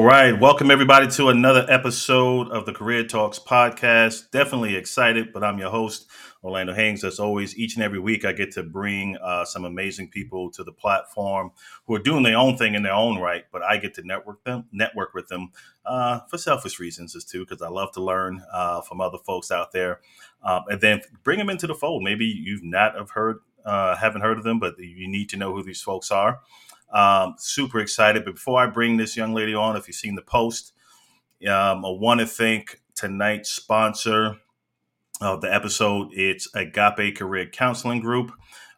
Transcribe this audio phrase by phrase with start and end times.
[0.00, 0.32] All right.
[0.32, 4.30] Welcome, everybody, to another episode of the Career Talks podcast.
[4.30, 6.08] Definitely excited, but I'm your host,
[6.42, 7.04] Orlando Haynes.
[7.04, 10.64] As always, each and every week, I get to bring uh, some amazing people to
[10.64, 11.50] the platform
[11.86, 14.42] who are doing their own thing in their own right, but I get to network
[14.44, 15.50] them, network with them
[15.84, 19.50] uh, for selfish reasons as too, because I love to learn uh, from other folks
[19.50, 20.00] out there,
[20.42, 22.02] um, and then bring them into the fold.
[22.02, 25.54] Maybe you've not have heard, uh, haven't heard of them, but you need to know
[25.54, 26.40] who these folks are.
[26.92, 28.24] Um, super excited.
[28.24, 30.72] But before I bring this young lady on, if you've seen the post,
[31.46, 34.36] um, I want to thank tonight's sponsor
[35.20, 36.08] of the episode.
[36.12, 38.32] It's Agape Career Counseling Group,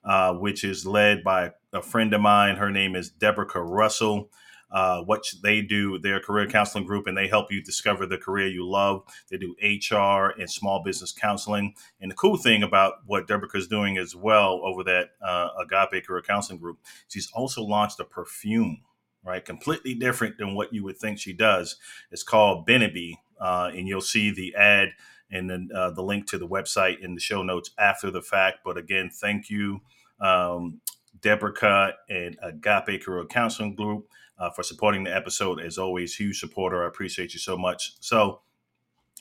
[0.04, 2.56] uh, which is led by a friend of mine.
[2.56, 4.30] Her name is Deborah Russell
[4.72, 8.48] uh, what they do, their career counseling group, and they help you discover the career
[8.48, 9.02] you love.
[9.30, 11.74] They do HR and small business counseling.
[12.00, 16.06] And the cool thing about what Deborah is doing as well over that uh, Agape
[16.06, 18.80] Career Counseling Group, she's also launched a perfume,
[19.22, 19.44] right?
[19.44, 21.76] Completely different than what you would think she does.
[22.10, 24.90] It's called Beneby, uh, and you'll see the ad
[25.30, 28.58] and then uh, the link to the website in the show notes after the fact.
[28.64, 29.80] But again, thank you,
[30.20, 30.80] um,
[31.20, 34.08] Deborah and Agape Career Counseling Group
[34.42, 35.60] uh, for supporting the episode.
[35.60, 36.84] As always, huge supporter.
[36.84, 37.94] I appreciate you so much.
[38.00, 38.40] So,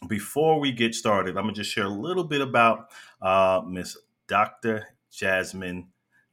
[0.07, 2.89] before we get started, I'm gonna just share a little bit about
[3.21, 3.95] uh, Miss
[4.27, 4.87] Dr.
[5.11, 5.89] Jasmine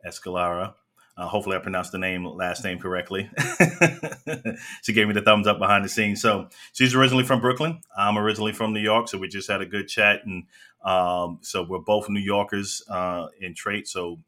[0.07, 0.73] Escalera.
[1.19, 3.29] Uh, hopefully, I pronounced the name last name correctly.
[4.83, 6.23] she gave me the thumbs up behind the scenes.
[6.23, 7.83] So she's originally from Brooklyn.
[7.95, 9.09] I'm originally from New York.
[9.09, 10.45] So we just had a good chat, and
[10.83, 13.87] um, so we're both New Yorkers uh, in trait.
[13.87, 14.19] So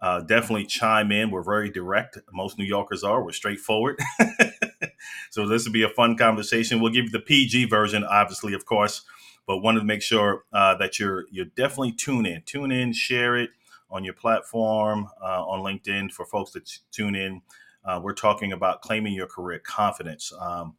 [0.00, 1.30] uh, definitely chime in.
[1.30, 2.18] We're very direct.
[2.32, 3.22] Most New Yorkers are.
[3.22, 3.98] We're straightforward.
[5.30, 6.80] so this will be a fun conversation.
[6.80, 9.02] We'll give you the PG version, obviously, of course,
[9.46, 13.36] but wanted to make sure uh, that you're you're definitely tune in, tune in, share
[13.36, 13.50] it
[13.90, 17.42] on your platform uh, on LinkedIn for folks to t- tune in.
[17.84, 20.32] Uh, we're talking about claiming your career confidence.
[20.38, 20.76] Um,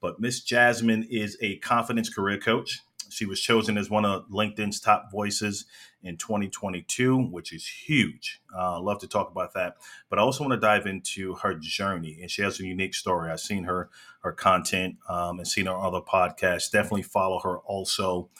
[0.00, 2.80] but Miss Jasmine is a confidence career coach.
[3.10, 5.66] She was chosen as one of LinkedIn's top voices
[6.02, 8.40] in 2022, which is huge.
[8.56, 9.76] Uh, love to talk about that.
[10.10, 13.30] But I also want to dive into her journey, and she has a unique story.
[13.30, 13.90] I've seen her
[14.20, 16.70] her content um, and seen her other podcasts.
[16.70, 18.30] Definitely follow her also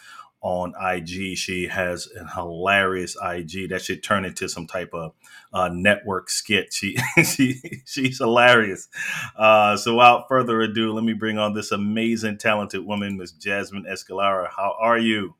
[0.43, 1.37] on IG.
[1.37, 5.13] She has an hilarious IG that should turn into some type of
[5.53, 6.73] uh, network skit.
[6.73, 8.89] She she she's hilarious.
[9.37, 13.85] Uh, so without further ado, let me bring on this amazing, talented woman, Miss Jasmine
[13.85, 14.49] Escalera.
[14.51, 15.35] How are you?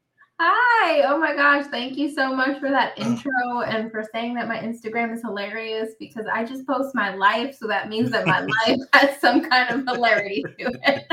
[0.45, 1.03] Hi.
[1.03, 1.67] Oh my gosh.
[1.67, 5.91] Thank you so much for that intro and for saying that my Instagram is hilarious
[6.01, 7.57] because I just post my life.
[7.57, 11.05] So that means that my life has some kind of hilarity to it.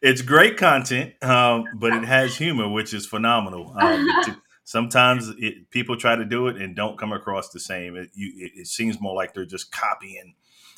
[0.00, 3.74] it's great content, um, but it has humor, which is phenomenal.
[3.76, 4.08] Um,
[4.62, 7.96] sometimes it, people try to do it and don't come across the same.
[7.96, 10.34] It, you, it, it seems more like they're just copying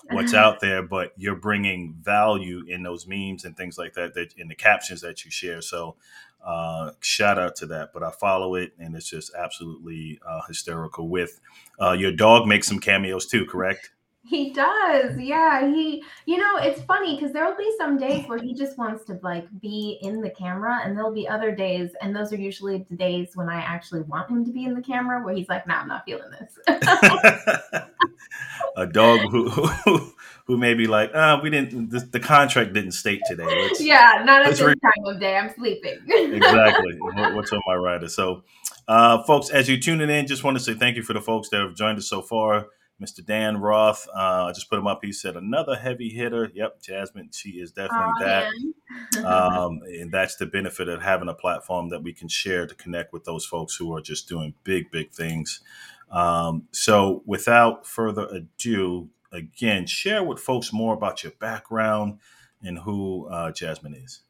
[0.09, 4.33] what's out there, but you're bringing value in those memes and things like that, that
[4.39, 5.61] in the captions that you share.
[5.61, 5.97] So,
[6.45, 7.93] uh, shout out to that.
[7.93, 11.09] But I follow it, and it's just absolutely uh, hysterical.
[11.09, 11.41] With
[11.81, 13.91] uh, your dog makes some cameos too, correct?
[14.23, 15.19] He does.
[15.19, 15.67] Yeah.
[15.67, 19.19] He, you know, it's funny because there'll be some days where he just wants to
[19.23, 22.97] like be in the camera, and there'll be other days, and those are usually the
[22.97, 25.81] days when I actually want him to be in the camera where he's like, nah,
[25.81, 26.59] I'm not feeling this.
[28.77, 30.13] a dog who, who,
[30.51, 33.45] who may be like, uh, we didn't, the, the contract didn't state today.
[33.45, 34.21] Let's, yeah.
[34.25, 35.37] Not at this re- time of day.
[35.37, 35.97] I'm sleeping.
[36.09, 36.97] exactly.
[36.99, 38.09] What's on my rider?
[38.09, 38.43] So,
[38.89, 41.51] uh, folks, as you're tuning in, just want to say thank you for the folks
[41.51, 42.67] that have joined us so far.
[43.01, 43.25] Mr.
[43.25, 44.09] Dan Roth.
[44.09, 44.99] Uh, I just put him up.
[45.05, 46.51] He said another heavy hitter.
[46.53, 49.25] Yep, Jasmine, she is definitely oh, that.
[49.25, 53.13] um, and that's the benefit of having a platform that we can share to connect
[53.13, 55.61] with those folks who are just doing big, big things.
[56.11, 62.19] Um, so, without further ado, again, share with folks more about your background
[62.63, 64.21] and who uh, Jasmine is.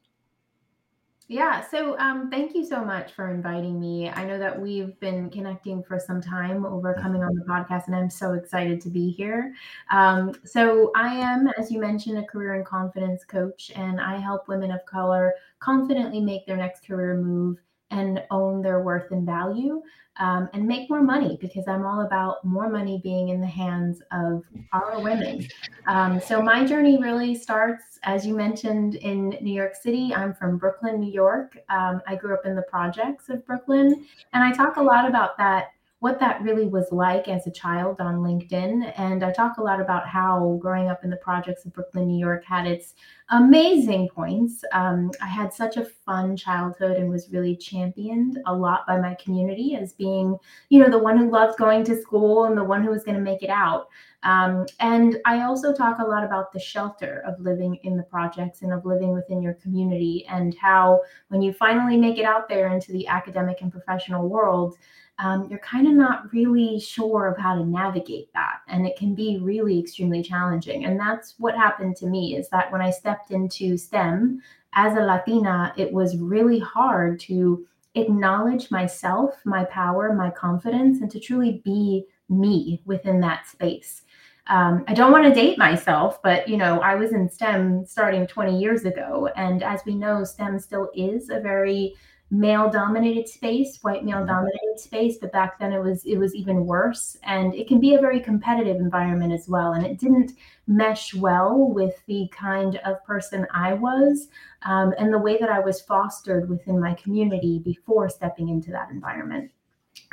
[1.31, 4.09] Yeah, so um, thank you so much for inviting me.
[4.09, 7.01] I know that we've been connecting for some time over mm-hmm.
[7.01, 9.53] coming on the podcast, and I'm so excited to be here.
[9.91, 14.49] Um, so, I am, as you mentioned, a career and confidence coach, and I help
[14.49, 17.59] women of color confidently make their next career move
[17.91, 19.81] and own their worth and value
[20.17, 24.01] um, and make more money because I'm all about more money being in the hands
[24.11, 24.43] of
[24.73, 25.47] our women.
[25.87, 30.13] Um, so my journey really starts, as you mentioned, in New York City.
[30.13, 31.57] I'm from Brooklyn, New York.
[31.69, 35.37] Um, I grew up in the projects of Brooklyn, and I talk a lot about
[35.37, 35.69] that
[36.01, 38.91] what that really was like as a child on LinkedIn.
[38.97, 42.19] And I talk a lot about how growing up in the projects of Brooklyn, New
[42.19, 42.95] York had its
[43.29, 44.63] amazing points.
[44.73, 49.13] Um, I had such a fun childhood and was really championed a lot by my
[49.23, 50.35] community as being,
[50.69, 53.17] you know, the one who loved going to school and the one who was going
[53.17, 53.87] to make it out.
[54.23, 58.63] Um, and I also talk a lot about the shelter of living in the projects
[58.63, 62.73] and of living within your community, and how when you finally make it out there
[62.73, 64.77] into the academic and professional world,
[65.21, 68.61] um, you're kind of not really sure of how to navigate that.
[68.67, 70.85] And it can be really extremely challenging.
[70.85, 74.41] And that's what happened to me is that when I stepped into STEM
[74.73, 81.11] as a Latina, it was really hard to acknowledge myself, my power, my confidence, and
[81.11, 84.01] to truly be me within that space.
[84.47, 88.25] Um, I don't want to date myself, but you know, I was in STEM starting
[88.25, 91.93] 20 years ago, and as we know, STEM still is a very
[92.31, 96.65] male dominated space white male dominated space but back then it was it was even
[96.65, 97.17] worse.
[97.23, 99.73] And it can be a very competitive environment as well.
[99.73, 100.31] And it didn't
[100.65, 104.29] mesh well with the kind of person i was
[104.61, 108.89] um, and the way that i was fostered within my community before stepping into that
[108.89, 109.51] environment.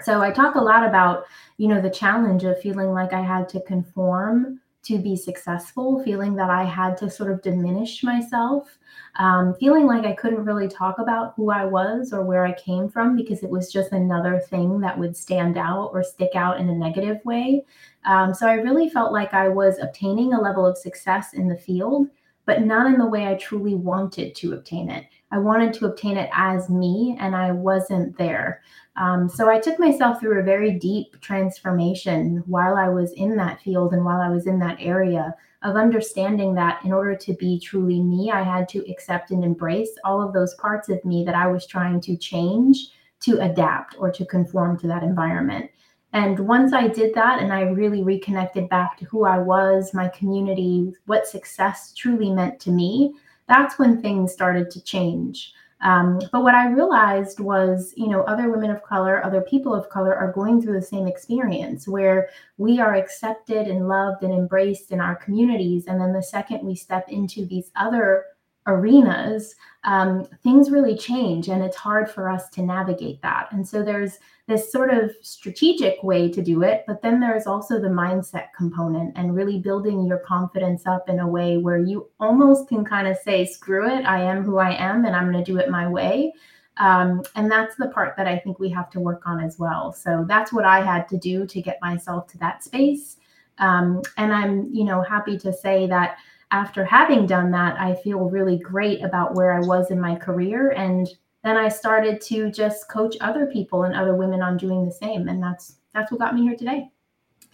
[0.02, 1.24] So i talk a lot about
[1.56, 6.34] you know the challenge of feeling like i had to conform to be successful, feeling
[6.34, 8.78] that I had to sort of diminish myself,
[9.16, 12.88] um, feeling like I couldn't really talk about who I was or where I came
[12.88, 16.70] from because it was just another thing that would stand out or stick out in
[16.70, 17.66] a negative way.
[18.06, 21.56] Um, so I really felt like I was obtaining a level of success in the
[21.56, 22.08] field,
[22.46, 25.04] but not in the way I truly wanted to obtain it.
[25.30, 28.62] I wanted to obtain it as me, and I wasn't there.
[28.96, 33.60] Um, so I took myself through a very deep transformation while I was in that
[33.60, 37.60] field and while I was in that area of understanding that in order to be
[37.60, 41.34] truly me, I had to accept and embrace all of those parts of me that
[41.34, 42.88] I was trying to change
[43.20, 45.70] to adapt or to conform to that environment.
[46.12, 50.08] And once I did that and I really reconnected back to who I was, my
[50.08, 53.14] community, what success truly meant to me,
[53.48, 55.54] that's when things started to change.
[55.80, 59.88] Um, but what I realized was, you know, other women of color, other people of
[59.88, 64.90] color are going through the same experience where we are accepted and loved and embraced
[64.90, 65.86] in our communities.
[65.86, 68.24] And then the second we step into these other
[68.66, 69.54] arenas,
[69.84, 73.48] um, things really change and it's hard for us to navigate that.
[73.52, 74.18] And so there's
[74.48, 79.12] this sort of strategic way to do it, but then there's also the mindset component
[79.14, 83.16] and really building your confidence up in a way where you almost can kind of
[83.18, 85.86] say, screw it, I am who I am and I'm going to do it my
[85.86, 86.32] way.
[86.78, 89.92] Um, and that's the part that I think we have to work on as well.
[89.92, 93.18] So that's what I had to do to get myself to that space.
[93.58, 96.16] Um, and I'm, you know, happy to say that
[96.52, 100.70] after having done that, I feel really great about where I was in my career.
[100.70, 101.06] And
[101.44, 105.28] then I started to just coach other people and other women on doing the same.
[105.28, 106.90] And that's that's what got me here today.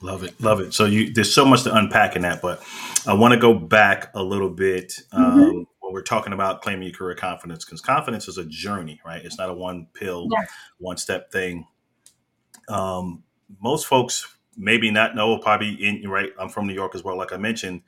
[0.01, 0.75] Love it, love it.
[0.75, 2.63] So you there's so much to unpack in that, but
[3.07, 5.57] I want to go back a little bit um, mm-hmm.
[5.81, 9.25] when we're talking about claiming your career confidence, because confidence is a journey, right?
[9.25, 10.51] It's not a one pill, yes.
[10.79, 11.67] one step thing.
[12.69, 13.23] Um,
[13.63, 14.27] most folks
[14.57, 16.31] maybe not know, probably in right.
[16.39, 17.83] I'm from New York as well, like I mentioned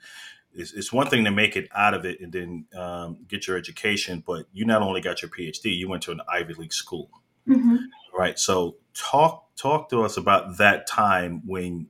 [0.57, 3.57] it's, it's one thing to make it out of it and then um, get your
[3.57, 7.11] education, but you not only got your PhD, you went to an Ivy League school,
[7.47, 7.77] mm-hmm.
[8.17, 8.39] right?
[8.39, 11.89] So talk talk to us about that time when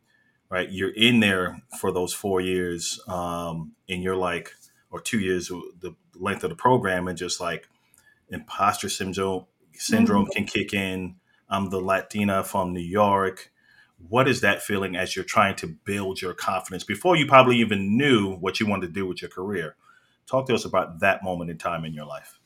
[0.50, 4.52] right you're in there for those four years, um, and you're like,
[4.90, 7.68] or two years, the length of the program, and just like
[8.28, 10.32] imposter syndrome syndrome mm-hmm.
[10.32, 11.16] can kick in.
[11.48, 13.52] I'm the Latina from New York
[14.08, 17.96] what is that feeling as you're trying to build your confidence before you probably even
[17.96, 19.76] knew what you wanted to do with your career?
[20.26, 22.38] Talk to us about that moment in time in your life.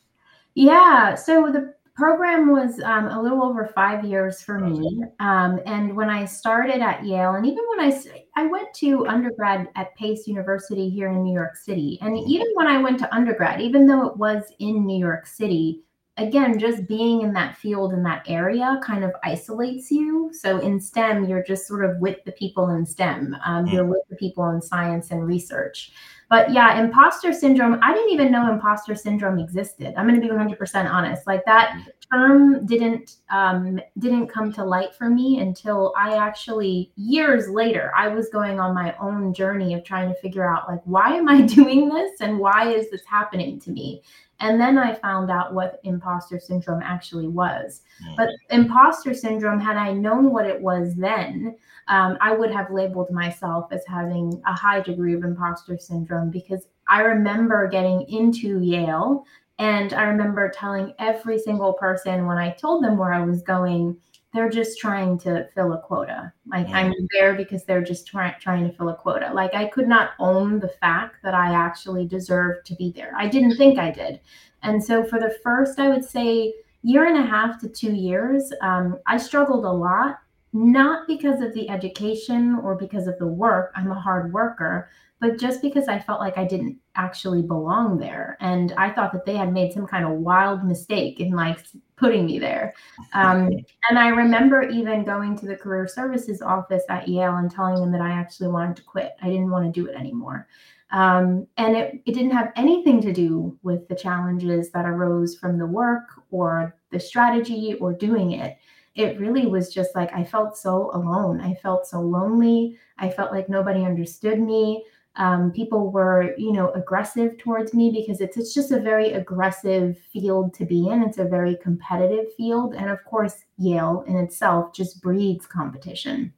[0.55, 1.15] Yeah.
[1.15, 5.03] So the program was um, a little over five years for me.
[5.19, 8.01] Um, and when I started at Yale, and even when I
[8.35, 12.29] I went to undergrad at Pace University here in New York City, and mm-hmm.
[12.29, 15.83] even when I went to undergrad, even though it was in New York City,
[16.17, 20.29] again, just being in that field in that area kind of isolates you.
[20.33, 23.73] So in STEM, you're just sort of with the people in STEM, um, mm.
[23.73, 25.93] you're with the people in science and research.
[26.29, 29.93] But yeah, imposter syndrome, I didn't even know imposter syndrome existed.
[29.97, 31.27] I'm going to be 100% honest.
[31.27, 31.87] Like that mm.
[32.09, 38.07] term didn't um, didn't come to light for me until I actually years later I
[38.07, 41.41] was going on my own journey of trying to figure out like why am I
[41.57, 44.01] doing this and why is this happening to me?
[44.41, 47.81] And then I found out what imposter syndrome actually was.
[48.03, 48.17] Mm.
[48.17, 51.55] But imposter syndrome, had I known what it was then,
[51.87, 56.67] um, I would have labeled myself as having a high degree of imposter syndrome because
[56.87, 59.25] I remember getting into Yale
[59.59, 63.95] and I remember telling every single person when I told them where I was going,
[64.33, 66.31] they're just trying to fill a quota.
[66.47, 66.69] Like.
[66.69, 69.31] I'm there because they're just trying trying to fill a quota.
[69.33, 73.13] Like I could not own the fact that I actually deserved to be there.
[73.17, 74.21] I didn't think I did.
[74.63, 78.51] And so for the first, I would say year and a half to two years,
[78.61, 80.19] um, I struggled a lot,
[80.53, 83.71] not because of the education or because of the work.
[83.75, 88.37] I'm a hard worker, but just because I felt like I didn't actually belong there.
[88.39, 91.59] And I thought that they had made some kind of wild mistake in like
[92.01, 92.73] putting me there.
[93.13, 93.51] Um,
[93.89, 97.91] and I remember even going to the career services office at Yale and telling them
[97.91, 99.13] that I actually wanted to quit.
[99.21, 100.47] I didn't want to do it anymore.
[100.91, 105.57] Um, and it, it didn't have anything to do with the challenges that arose from
[105.57, 108.57] the work or the strategy or doing it.
[108.95, 111.39] It really was just like I felt so alone.
[111.39, 112.77] I felt so lonely.
[112.97, 114.83] I felt like nobody understood me.
[115.17, 119.97] Um, people were, you know, aggressive towards me because it's it's just a very aggressive
[120.11, 121.03] field to be in.
[121.03, 126.33] It's a very competitive field, and of course, Yale in itself just breeds competition.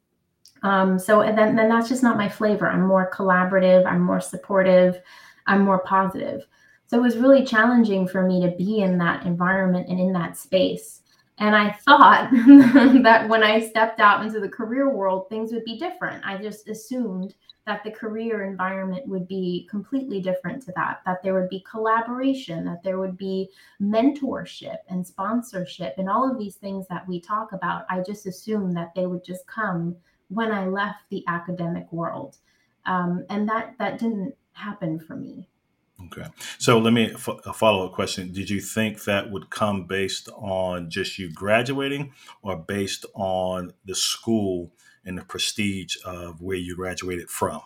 [0.64, 2.68] Um, so and then, then that's just not my flavor.
[2.68, 5.00] I'm more collaborative, I'm more supportive,
[5.46, 6.48] I'm more positive.
[6.88, 10.38] So it was really challenging for me to be in that environment and in that
[10.38, 11.02] space.
[11.40, 12.30] And I thought
[13.04, 16.24] that when I stepped out into the career world, things would be different.
[16.26, 21.34] I just assumed that the career environment would be completely different to that, that there
[21.34, 23.50] would be collaboration, that there would be
[23.82, 27.86] mentorship and sponsorship, and all of these things that we talk about.
[27.90, 29.96] I just assumed that they would just come
[30.28, 32.38] when I left the academic world.
[32.86, 35.48] Um, and that that didn't happen for me.
[36.06, 36.28] Okay.
[36.58, 38.34] So let me f- a follow up question.
[38.34, 43.96] Did you think that would come based on just you graduating or based on the
[43.96, 44.72] school
[45.06, 47.62] and the prestige of where you graduated from?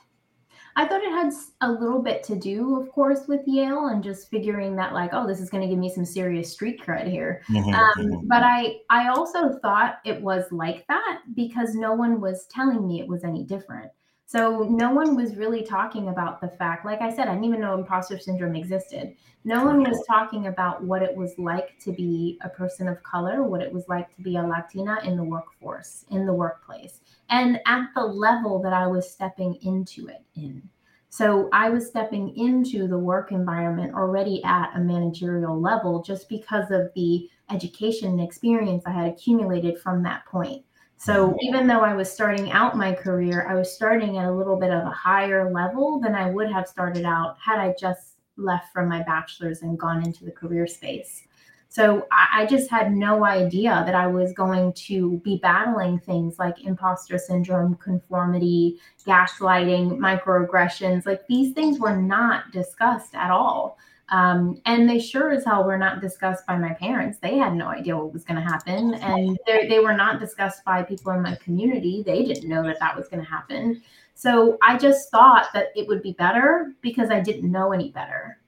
[0.75, 4.29] I thought it had a little bit to do, of course, with Yale and just
[4.29, 7.41] figuring that, like, oh, this is going to give me some serious street cred here.
[7.50, 8.27] Mm-hmm, um, mm-hmm.
[8.27, 13.00] But I, I also thought it was like that because no one was telling me
[13.00, 13.91] it was any different.
[14.27, 17.62] So no one was really talking about the fact, like I said, I didn't even
[17.62, 19.15] know imposter syndrome existed.
[19.46, 23.44] No one was talking about what it was like to be a person of color,
[23.44, 27.00] what it was like to be a Latina in the workforce, in the workplace,
[27.30, 30.68] and at the level that I was stepping into it in.
[31.10, 36.70] So I was stepping into the work environment already at a managerial level just because
[36.70, 40.64] of the education and experience I had accumulated from that point.
[40.98, 41.38] So mm-hmm.
[41.42, 44.72] even though I was starting out my career, I was starting at a little bit
[44.72, 48.90] of a higher level than I would have started out had I just left from
[48.90, 51.27] my bachelor's and gone into the career space.
[51.70, 56.40] So I, I just had no idea that I was going to be battling things
[56.40, 61.06] like imposter syndrome, conformity, gaslighting, microaggressions.
[61.06, 63.78] Like these things were not discussed at all.
[64.10, 67.20] Um, and they sure as hell were not discussed by my parents.
[67.20, 68.94] They had no idea what was going to happen.
[68.96, 72.04] And they were not discussed by people in my community.
[72.06, 73.82] They didn't know that that was going to happen.
[74.16, 78.40] So I just thought that it would be better because I didn't know any better.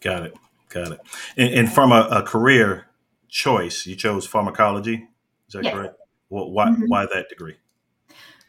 [0.00, 0.36] Got it.
[0.70, 1.00] Got it.
[1.36, 2.86] And, and from a, a, career
[3.28, 5.08] choice, you chose pharmacology.
[5.48, 5.74] Is that yes.
[5.74, 5.96] correct?
[6.30, 6.84] Well, why, mm-hmm.
[6.86, 7.56] why that degree?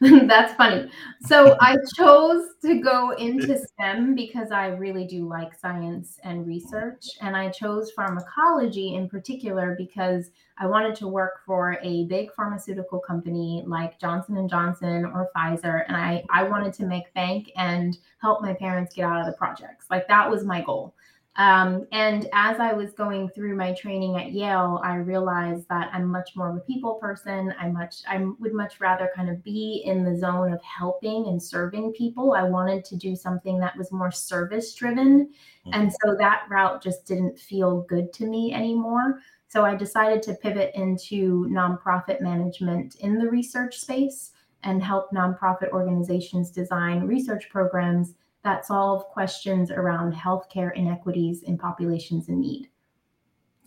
[0.00, 0.90] That's funny.
[1.26, 7.06] So I chose to go into STEM because I really do like science and research,
[7.20, 12.98] and I chose pharmacology in particular because I wanted to work for a big pharmaceutical
[12.98, 17.96] company like Johnson and Johnson or Pfizer, and I I wanted to make bank and
[18.20, 19.86] help my parents get out of the projects.
[19.88, 20.94] Like that was my goal.
[21.36, 26.06] Um, and as I was going through my training at Yale, I realized that I'm
[26.06, 27.54] much more of a people person.
[27.58, 31.42] I much I would much rather kind of be in the zone of helping and
[31.42, 32.34] serving people.
[32.34, 35.28] I wanted to do something that was more service driven.
[35.66, 35.70] Mm-hmm.
[35.72, 39.20] And so that route just didn't feel good to me anymore.
[39.48, 44.32] So I decided to pivot into nonprofit management in the research space
[44.64, 52.28] and help nonprofit organizations design research programs that solve questions around healthcare inequities in populations
[52.28, 52.68] in need.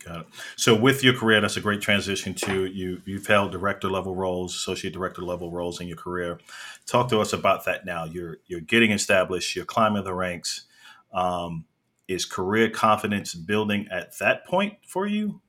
[0.04, 0.28] Got it.
[0.56, 3.02] So, with your career, that's a great transition to you.
[3.06, 6.40] You've held director level roles, associate director level roles in your career.
[6.86, 8.06] Talk to us about that now.
[8.06, 9.56] You're you're getting established.
[9.56, 10.66] You're climbing the ranks.
[11.12, 11.66] Um,
[12.08, 15.42] is career confidence building at that point for you?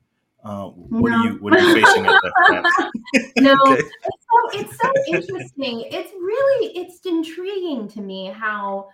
[0.43, 1.17] Uh, what no.
[1.17, 2.33] are you What are you facing at that
[3.13, 3.35] point?
[3.41, 3.83] no, okay.
[3.83, 3.87] it's
[4.31, 5.85] so it's so interesting.
[5.91, 8.89] It's really it's intriguing to me how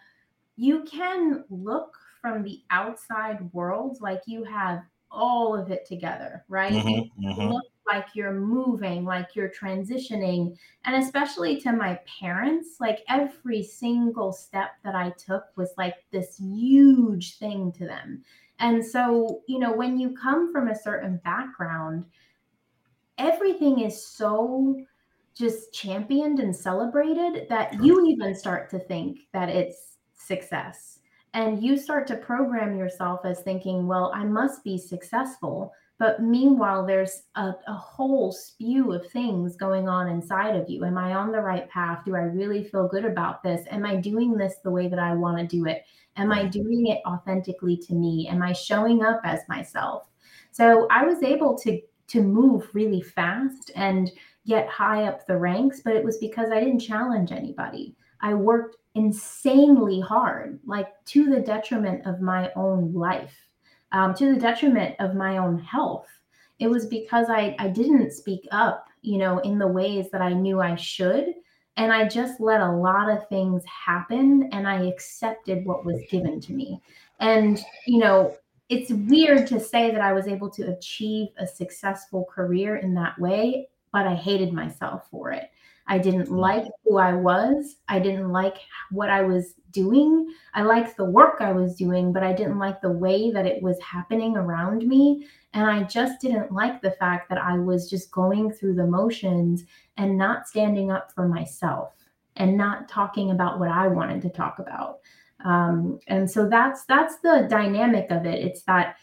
[0.57, 6.73] you can look from the outside world like you have all of it together, right?
[6.73, 7.53] Mm-hmm, mm-hmm.
[7.53, 10.57] look like you're moving, like you're transitioning.
[10.85, 16.39] And especially to my parents, like every single step that I took was like this
[16.39, 18.23] huge thing to them.
[18.59, 22.05] And so, you know, when you come from a certain background,
[23.19, 24.81] everything is so
[25.35, 29.92] just championed and celebrated that you even start to think that it's
[30.27, 30.99] success.
[31.35, 35.73] And you start to program yourself as thinking, well, I must be successful.
[35.99, 40.85] But meanwhile, there's a, a, whole spew of things going on inside of you.
[40.85, 42.01] Am I on the right path?
[42.05, 43.67] Do I really feel good about this?
[43.71, 45.85] Am I doing this the way that I want to do it?
[46.17, 48.29] Am I doing it authentically to me?
[48.29, 50.09] Am I showing up as myself?
[50.51, 54.11] So I was able to to move really fast and
[54.47, 57.97] get high up the ranks, but it was because I didn't challenge anybody.
[58.21, 63.35] I worked insanely hard, like to the detriment of my own life,
[63.93, 66.09] um, to the detriment of my own health.
[66.59, 70.33] It was because I, I didn't speak up, you know, in the ways that I
[70.33, 71.35] knew I should.
[71.77, 76.39] And I just let a lot of things happen and I accepted what was given
[76.43, 76.81] to me.
[77.19, 78.37] And, you know,
[78.69, 83.19] it's weird to say that I was able to achieve a successful career in that
[83.19, 85.51] way but I hated myself for it.
[85.87, 86.39] I didn't mm.
[86.39, 87.77] like who I was.
[87.89, 88.59] I didn't like
[88.91, 90.33] what I was doing.
[90.55, 93.63] I liked the work I was doing, but I didn't like the way that it
[93.63, 95.27] was happening around me.
[95.55, 99.65] And I just didn't like the fact that I was just going through the motions
[99.97, 101.95] and not standing up for myself
[102.37, 105.01] and not talking about what I wanted to talk about.
[105.45, 108.45] Um, and so that's that's the dynamic of it.
[108.45, 108.97] It's that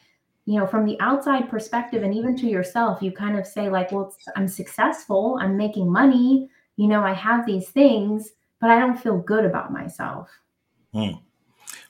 [0.45, 3.91] you know from the outside perspective and even to yourself you kind of say like
[3.91, 8.97] well i'm successful i'm making money you know i have these things but i don't
[8.97, 10.29] feel good about myself
[10.93, 11.11] hmm.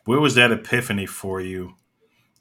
[0.06, 1.74] where was that epiphany for you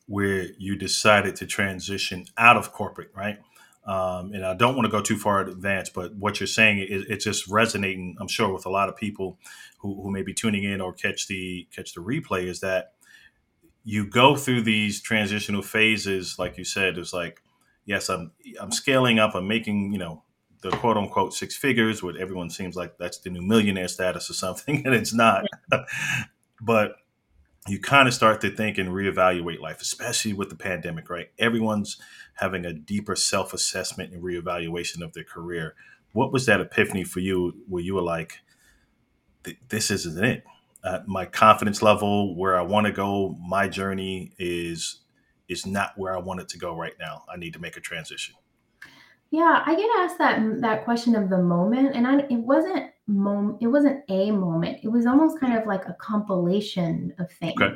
[0.06, 3.38] where you decided to transition out of corporate right
[3.86, 6.78] um, and i don't want to go too far in advance but what you're saying
[6.78, 9.38] is it's just resonating i'm sure with a lot of people
[9.78, 12.92] who, who may be tuning in or catch the catch the replay is that
[13.88, 17.40] you go through these transitional phases, like you said, it's like,
[17.86, 20.24] yes, I'm I'm scaling up, I'm making, you know,
[20.62, 24.34] the quote unquote six figures, what everyone seems like that's the new millionaire status or
[24.34, 25.44] something, and it's not.
[26.60, 26.96] but
[27.66, 31.28] you kind of start to think and reevaluate life, especially with the pandemic, right?
[31.38, 31.98] Everyone's
[32.34, 35.74] having a deeper self assessment and reevaluation of their career.
[36.12, 38.40] What was that epiphany for you where you were like,
[39.68, 40.44] this isn't it?
[40.84, 45.00] uh, my confidence level, where I want to go, my journey is
[45.48, 47.24] is not where I want it to go right now.
[47.32, 48.34] I need to make a transition.
[49.30, 52.90] Yeah, I get asked that mm, that question of the moment, and I, it wasn't
[53.06, 54.80] mom, it wasn't a moment.
[54.82, 57.74] It was almost kind of like a compilation of things okay.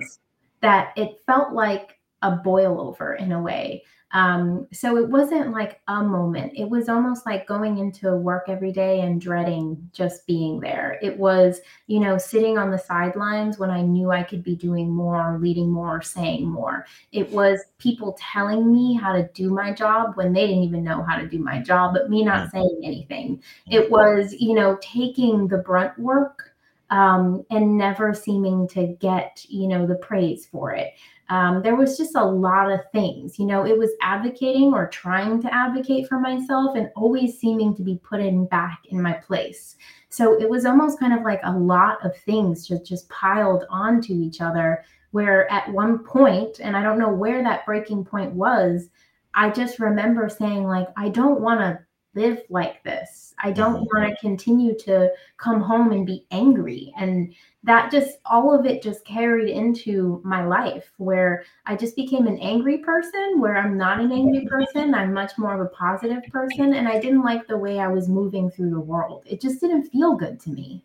[0.63, 3.83] that it felt like a boil over in a way.
[4.13, 6.53] Um, so it wasn't like a moment.
[6.55, 10.99] It was almost like going into work every day and dreading just being there.
[11.01, 14.91] It was, you know, sitting on the sidelines when I knew I could be doing
[14.91, 16.85] more, leading more, saying more.
[17.11, 21.03] It was people telling me how to do my job when they didn't even know
[21.03, 23.43] how to do my job, but me not saying anything.
[23.67, 26.51] It was, you know, taking the brunt work
[26.91, 30.93] um, and never seeming to get, you know, the praise for it
[31.33, 33.39] um, there was just a lot of things.
[33.39, 37.83] You know, it was advocating or trying to advocate for myself and always seeming to
[37.83, 39.77] be put in back in my place.
[40.11, 44.13] So it was almost kind of like a lot of things just, just piled onto
[44.13, 44.85] each other.
[45.13, 48.91] Where at one point, and I don't know where that breaking point was,
[49.33, 51.81] I just remember saying, like, I don't want to
[52.15, 53.35] live like this.
[53.43, 53.99] I don't mm-hmm.
[53.99, 56.93] want to continue to come home and be angry.
[56.97, 62.27] And that just all of it just carried into my life where I just became
[62.27, 64.95] an angry person, where I'm not an angry person.
[64.95, 66.75] I'm much more of a positive person.
[66.75, 69.25] And I didn't like the way I was moving through the world.
[69.27, 70.85] It just didn't feel good to me.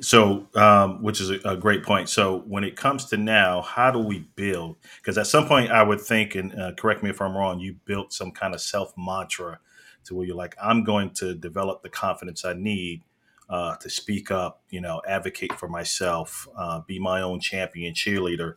[0.00, 2.08] So, um, which is a, a, great point.
[2.08, 4.76] So, when it comes to now, how do we build?
[4.96, 7.76] Because at some point, I would think, and uh, correct me if I'm wrong, you
[7.84, 9.60] built some kind of self mantra
[10.04, 13.02] to where you're like, I'm going to develop the confidence I need
[13.48, 18.54] uh, to speak up, you know, advocate for myself, uh, be my own champion, cheerleader.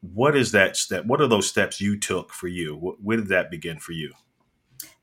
[0.00, 1.04] What is that step?
[1.06, 2.96] What are those steps you took for you?
[3.02, 4.12] Where did that begin for you?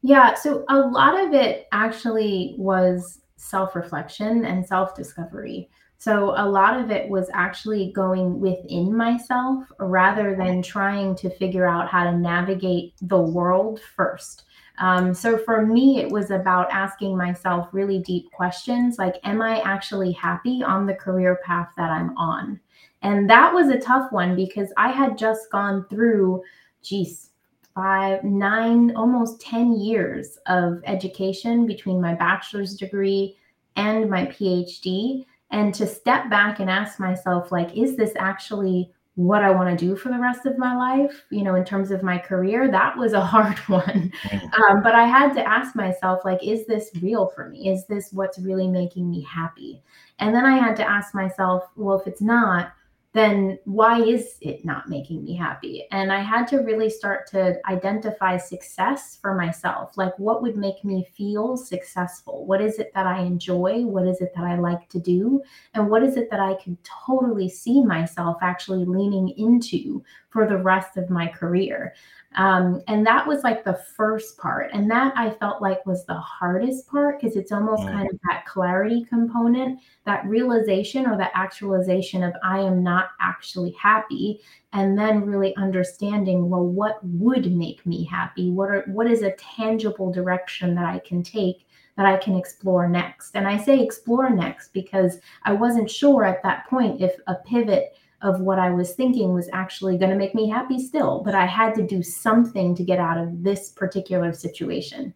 [0.02, 5.70] Yeah, so a lot of it actually was self reflection and self discovery.
[5.98, 11.68] So a lot of it was actually going within myself rather than trying to figure
[11.68, 14.44] out how to navigate the world first.
[14.78, 19.62] Um, so for me, it was about asking myself really deep questions like, am I
[19.62, 22.60] actually happy on the career path that I'm on?
[23.02, 26.44] And that was a tough one because I had just gone through,
[26.82, 27.30] geez,
[27.76, 33.38] five, nine, almost 10 years of education between my bachelor's degree
[33.76, 35.26] and my PhD.
[35.52, 39.86] And to step back and ask myself, like, is this actually what I want to
[39.86, 42.98] do for the rest of my life, you know, in terms of my career, that
[42.98, 44.12] was a hard one.
[44.24, 44.60] Mm.
[44.60, 47.70] Um, but I had to ask myself, like, is this real for me?
[47.70, 49.82] Is this what's really making me happy?
[50.20, 52.74] And then I had to ask myself, well, if it's not,
[53.16, 55.88] then why is it not making me happy?
[55.92, 59.96] And I had to really start to identify success for myself.
[59.96, 62.46] Like, what would make me feel successful?
[62.46, 63.86] What is it that I enjoy?
[63.86, 65.42] What is it that I like to do?
[65.76, 70.04] And what is it that I can totally see myself actually leaning into
[70.36, 71.94] for the rest of my career?
[72.36, 74.70] Um, and that was like the first part.
[74.74, 77.94] And that I felt like was the hardest part because it's almost mm.
[77.94, 83.72] kind of that clarity component, that realization or that actualization of I am not actually
[83.80, 84.42] happy.
[84.74, 88.50] And then really understanding, well, what would make me happy?
[88.50, 92.90] What are what is a tangible direction that I can take that I can explore
[92.90, 93.38] next?
[93.38, 97.96] And I say explore next because I wasn't sure at that point if a pivot
[98.22, 101.46] of what I was thinking was actually going to make me happy still, but I
[101.46, 105.14] had to do something to get out of this particular situation.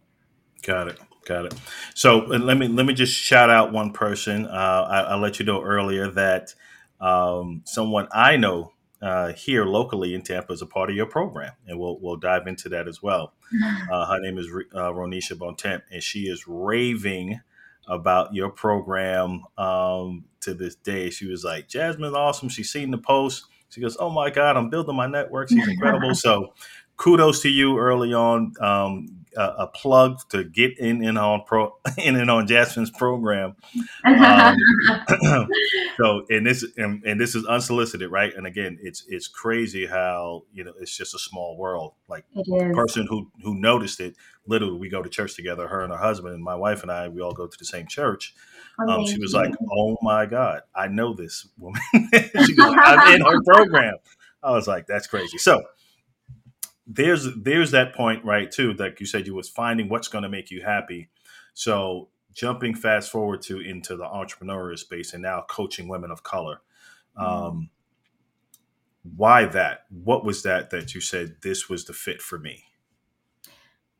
[0.62, 1.00] Got it.
[1.26, 1.54] Got it.
[1.96, 4.48] So let me let me just shout out one person.
[4.48, 6.54] Uh, I, I let you know earlier that
[7.00, 11.54] um, someone I know uh, here locally in Tampa is a part of your program,
[11.68, 13.34] and we'll we'll dive into that as well.
[13.92, 17.42] Uh, her name is uh, Ronisha Bontemps, and she is raving
[17.90, 21.10] about your program um, to this day.
[21.10, 22.48] She was like, Jasmine's awesome.
[22.48, 23.46] She's seen the post.
[23.70, 25.50] She goes, Oh my God, I'm building my network.
[25.50, 26.16] She's incredible.
[26.16, 26.54] so
[26.98, 28.54] kudos to you early on.
[28.62, 33.56] Um, a, a, plug to get in and on pro in and on Jasmine's program.
[34.06, 34.56] Um,
[35.98, 38.34] so and this and, and, this is unsolicited, right?
[38.36, 41.94] And again, it's it's crazy how you know it's just a small world.
[42.08, 44.16] Like the person who who noticed it,
[44.46, 45.68] literally, we go to church together.
[45.68, 47.88] Her and her husband and my wife and I, we all go to the same
[47.88, 48.34] church.
[48.88, 51.82] Um, she was like, "Oh my God, I know this woman."
[52.46, 53.96] she goes, "I'm in her program."
[54.42, 55.62] I was like, "That's crazy." So
[56.92, 60.30] there's there's that point right too like you said you was finding what's going to
[60.30, 61.10] make you happy.
[61.54, 66.62] So jumping fast forward to into the entrepreneurial space and now coaching women of color
[67.18, 67.26] mm-hmm.
[67.26, 67.70] um,
[69.16, 69.86] why that?
[69.90, 72.66] What was that that you said this was the fit for me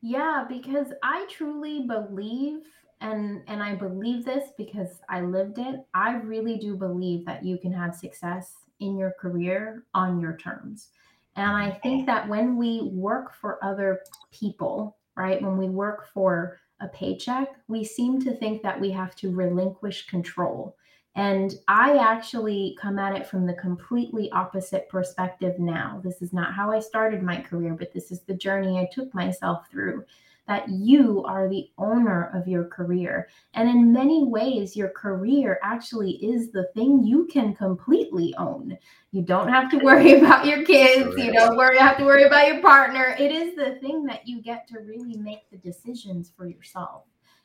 [0.02, 2.60] yeah because i truly believe
[3.00, 7.58] and and i believe this because i lived it i really do believe that you
[7.58, 10.88] can have success in your career on your terms
[11.36, 14.00] and I think that when we work for other
[14.32, 19.14] people, right, when we work for a paycheck, we seem to think that we have
[19.16, 20.76] to relinquish control.
[21.16, 26.00] And I actually come at it from the completely opposite perspective now.
[26.02, 29.12] This is not how I started my career, but this is the journey I took
[29.12, 30.04] myself through
[30.50, 33.28] that you are the owner of your career.
[33.54, 38.76] And in many ways, your career actually is the thing you can completely own.
[39.12, 42.48] You don't have to worry about your kids, you don't worry, have to worry about
[42.48, 43.14] your partner.
[43.16, 47.04] It is the thing that you get to really make the decisions for yourself.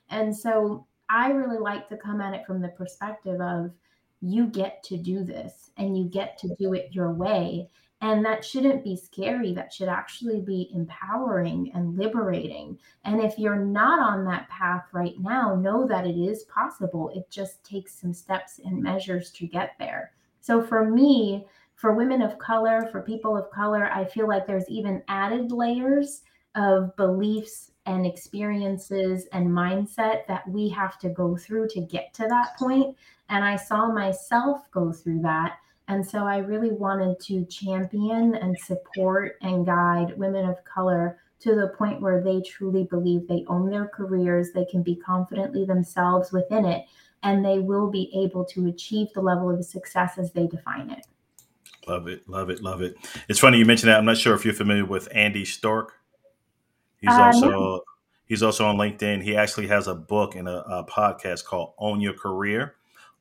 [0.10, 3.70] And so I really like to come at it from the perspective of
[4.22, 7.70] you get to do this and you get to do it your way.
[8.06, 9.52] And that shouldn't be scary.
[9.52, 12.78] That should actually be empowering and liberating.
[13.04, 17.10] And if you're not on that path right now, know that it is possible.
[17.16, 20.12] It just takes some steps and measures to get there.
[20.40, 24.70] So for me, for women of color, for people of color, I feel like there's
[24.70, 26.22] even added layers
[26.54, 32.28] of beliefs and experiences and mindset that we have to go through to get to
[32.28, 32.96] that point.
[33.30, 35.58] And I saw myself go through that.
[35.88, 41.54] And so I really wanted to champion and support and guide women of color to
[41.54, 46.32] the point where they truly believe they own their careers, they can be confidently themselves
[46.32, 46.86] within it,
[47.24, 51.06] and they will be able to achieve the level of success as they define it.
[51.88, 52.96] Love it, love it, love it.
[53.30, 54.00] It's funny you mentioned that.
[54.00, 55.90] I'm not sure if you're familiar with Andy Storch.
[57.00, 57.82] He's uh, also no.
[58.26, 59.22] he's also on LinkedIn.
[59.22, 62.76] He actually has a book and a, a podcast called Own Your Career,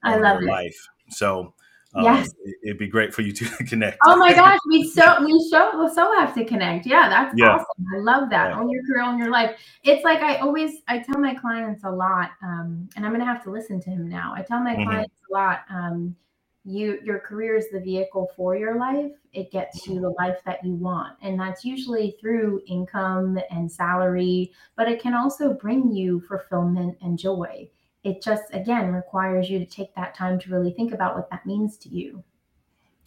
[0.05, 0.53] Own I love Your it.
[0.53, 0.88] Life.
[1.11, 1.53] So
[1.94, 2.30] um, yes,
[2.62, 3.98] it'd be great for you to connect.
[4.04, 6.87] Oh my gosh, we so we so we so have to connect.
[6.87, 7.54] Yeah, that's yeah.
[7.54, 7.85] awesome.
[7.94, 8.50] I love that.
[8.50, 8.61] Yeah.
[8.61, 9.59] Own your career, on your life.
[9.83, 13.44] It's like I always I tell my clients a lot, um, and I'm gonna have
[13.44, 14.35] to listen to him now.
[14.37, 14.90] I tell my mm-hmm.
[14.90, 15.61] clients a lot.
[15.70, 16.16] Um,
[16.64, 19.12] you your career is the vehicle for your life.
[19.33, 24.52] It gets you the life that you want, and that's usually through income and salary,
[24.74, 27.68] but it can also bring you fulfillment and joy
[28.05, 31.45] it just again requires you to take that time to really think about what that
[31.47, 32.23] means to you.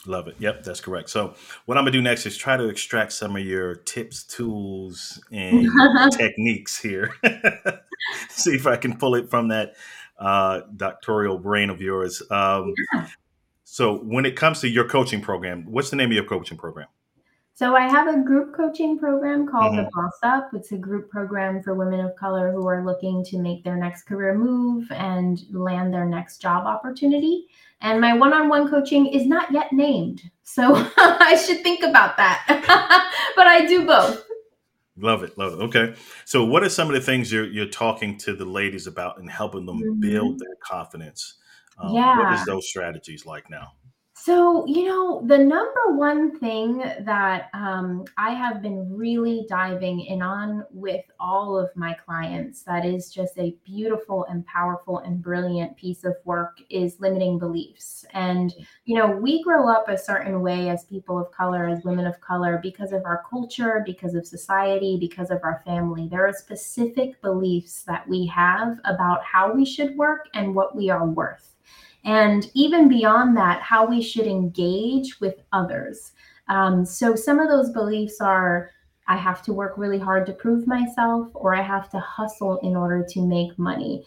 [0.06, 0.36] Love it.
[0.40, 1.10] Yep that's correct.
[1.10, 5.22] So what i'm gonna do next is try to extract some of your tips tools
[5.32, 5.70] and
[6.12, 7.14] techniques here.
[8.30, 9.74] See if i can pull it from that
[10.20, 12.22] uh, doctoral brain of yours.
[12.32, 13.08] Um, yeah.
[13.64, 16.88] So, when it comes to your coaching program, what's the name of your coaching program?
[17.58, 19.86] So I have a group coaching program called mm-hmm.
[19.86, 20.52] the Boss Up.
[20.54, 24.04] It's a group program for women of color who are looking to make their next
[24.04, 27.48] career move and land their next job opportunity.
[27.82, 30.22] And my one-on-one coaching is not yet named.
[30.44, 32.44] So I should think about that.
[33.36, 34.24] but I do both.
[34.96, 35.64] Love it, love it.
[35.64, 39.18] Okay, so what are some of the things you're you're talking to the ladies about
[39.18, 40.00] and helping them mm-hmm.
[40.00, 41.38] build their confidence?
[41.80, 43.72] Um, yeah, what is those strategies like now?
[44.20, 50.22] So, you know, the number one thing that um, I have been really diving in
[50.22, 55.78] on with all of my clients that is just a beautiful and powerful and brilliant
[55.78, 58.06] piece of work is limiting beliefs.
[58.12, 58.54] And,
[58.86, 62.20] you know, we grow up a certain way as people of color, as women of
[62.20, 66.10] color, because of our culture, because of society, because of our family.
[66.10, 70.90] There are specific beliefs that we have about how we should work and what we
[70.90, 71.54] are worth
[72.08, 76.14] and even beyond that, how we should engage with others.
[76.48, 78.72] Um, so some of those beliefs are
[79.10, 82.78] I have to work really hard to prove myself, or I have to hustle in
[82.78, 84.06] order to make money.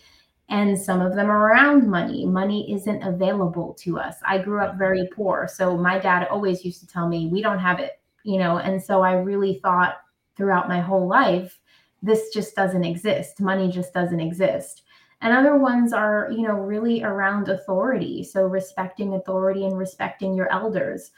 [0.49, 2.25] And some of them are around money.
[2.25, 4.17] Money isn't available to us.
[4.27, 5.47] I grew up very poor.
[5.47, 8.59] So my dad always used to tell me, we don't have it, you know.
[8.59, 9.99] And so I really thought
[10.37, 11.59] throughout my whole life,
[12.03, 13.41] this just doesn't exist.
[13.41, 14.85] Money just doesn't exist
[15.21, 18.25] and other ones are you know really around authority.
[18.25, 21.11] So respecting authority and respecting your elders.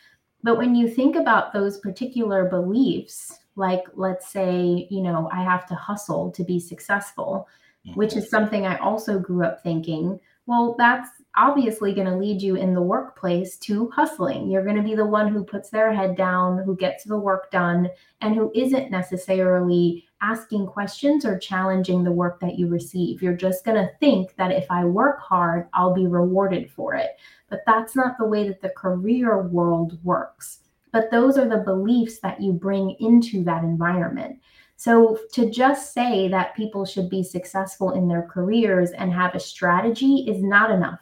[0.42, 5.66] But when you think about those particular beliefs like let's say you know i have
[5.66, 7.46] to hustle to be successful
[7.86, 7.98] mm-hmm.
[7.98, 12.56] which is something i also grew up thinking well that's obviously going to lead you
[12.56, 14.50] in the workplace to hustling.
[14.50, 17.50] You're going to be the one who puts their head down, who gets the work
[17.50, 17.88] done,
[18.20, 23.20] and who isn't necessarily asking questions or challenging the work that you receive.
[23.20, 27.10] You're just going to think that if I work hard, I'll be rewarded for it.
[27.50, 30.60] But that's not the way that the career world works.
[30.92, 34.40] But those are the beliefs that you bring into that environment.
[34.76, 39.40] So to just say that people should be successful in their careers and have a
[39.40, 41.00] strategy is not enough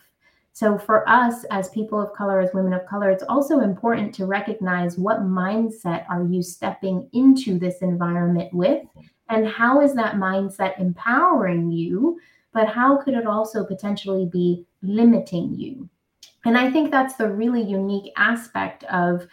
[0.52, 4.26] so, for us as people of color, as women of color, it's also important to
[4.26, 8.84] recognize what mindset are you stepping into this environment with,
[9.28, 12.18] and how is that mindset empowering you,
[12.52, 15.88] but how could it also potentially be limiting you?
[16.44, 19.26] And I think that's the really unique aspect of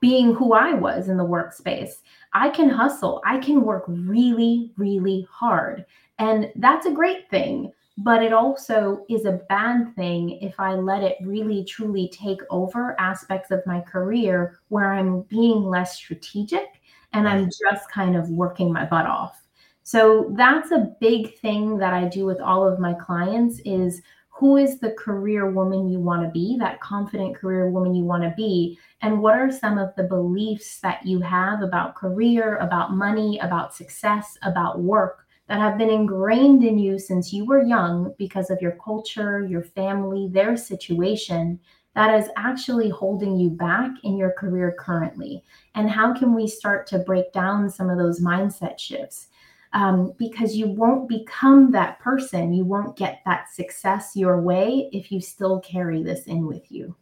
[0.00, 2.00] being who I was in the workspace.
[2.32, 5.84] I can hustle, I can work really, really hard.
[6.18, 11.02] And that's a great thing but it also is a bad thing if I let
[11.02, 16.80] it really truly take over aspects of my career where I'm being less strategic
[17.12, 19.42] and I'm just kind of working my butt off.
[19.82, 24.00] So that's a big thing that I do with all of my clients is
[24.30, 28.22] who is the career woman you want to be, that confident career woman you want
[28.22, 32.94] to be, and what are some of the beliefs that you have about career, about
[32.94, 38.14] money, about success, about work that have been ingrained in you since you were young
[38.16, 41.60] because of your culture, your family, their situation
[41.94, 45.44] that is actually holding you back in your career currently?
[45.74, 49.28] And how can we start to break down some of those mindset shifts?
[49.74, 52.54] Um, because you won't become that person.
[52.54, 56.96] You won't get that success your way if you still carry this in with you.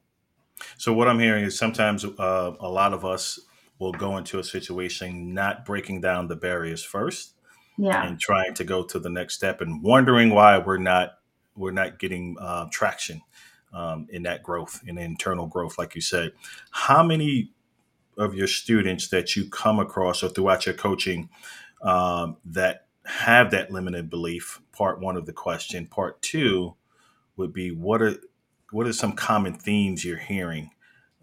[0.76, 3.38] So, what I'm hearing is sometimes uh, a lot of us
[3.78, 7.34] will go into a situation not breaking down the barriers first
[7.80, 8.06] yeah.
[8.06, 11.12] and trying to go to the next step and wondering why we're not
[11.56, 13.22] we're not getting uh, traction
[13.72, 16.32] um, in that growth in internal growth like you said
[16.70, 17.52] how many
[18.18, 21.28] of your students that you come across or throughout your coaching
[21.82, 26.74] um, that have that limited belief part one of the question part two
[27.36, 28.16] would be what are
[28.72, 30.70] what are some common themes you're hearing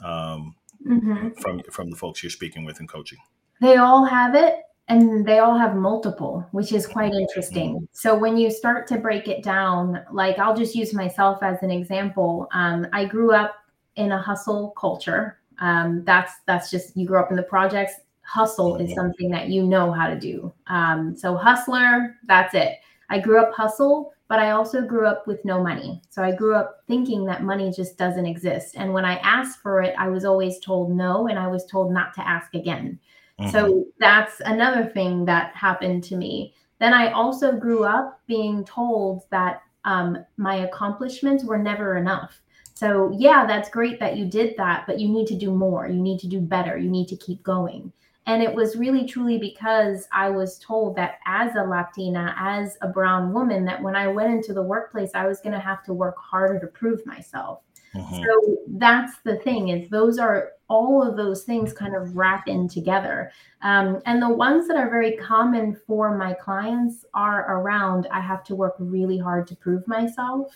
[0.03, 1.29] um, mm-hmm.
[1.39, 3.19] from from the folks you're speaking with and coaching
[3.61, 4.55] they all have it
[4.89, 7.87] and they all have multiple which is quite interesting.
[7.91, 11.71] So when you start to break it down like i'll just use myself as an
[11.71, 12.47] example.
[12.51, 13.55] Um, i grew up
[13.95, 15.39] in a hustle culture.
[15.59, 17.93] Um, that's that's just you grew up in the projects.
[18.21, 20.53] Hustle is something that you know how to do.
[20.67, 22.79] Um, so hustler that's it.
[23.09, 26.01] I grew up hustle but i also grew up with no money.
[26.09, 28.75] So i grew up thinking that money just doesn't exist.
[28.77, 31.91] And when i asked for it i was always told no and i was told
[31.91, 32.99] not to ask again
[33.39, 33.51] Mm-hmm.
[33.51, 36.53] So that's another thing that happened to me.
[36.79, 42.41] Then I also grew up being told that um, my accomplishments were never enough.
[42.73, 45.87] So, yeah, that's great that you did that, but you need to do more.
[45.87, 46.77] You need to do better.
[46.77, 47.91] You need to keep going.
[48.27, 52.87] And it was really truly because I was told that as a Latina, as a
[52.87, 55.93] brown woman, that when I went into the workplace, I was going to have to
[55.93, 57.61] work harder to prove myself.
[57.95, 58.15] Mm-hmm.
[58.15, 62.67] So that's the thing is those are all of those things kind of wrap in
[62.67, 63.31] together.
[63.61, 68.43] Um, and the ones that are very common for my clients are around I have
[68.45, 70.51] to work really hard to prove myself.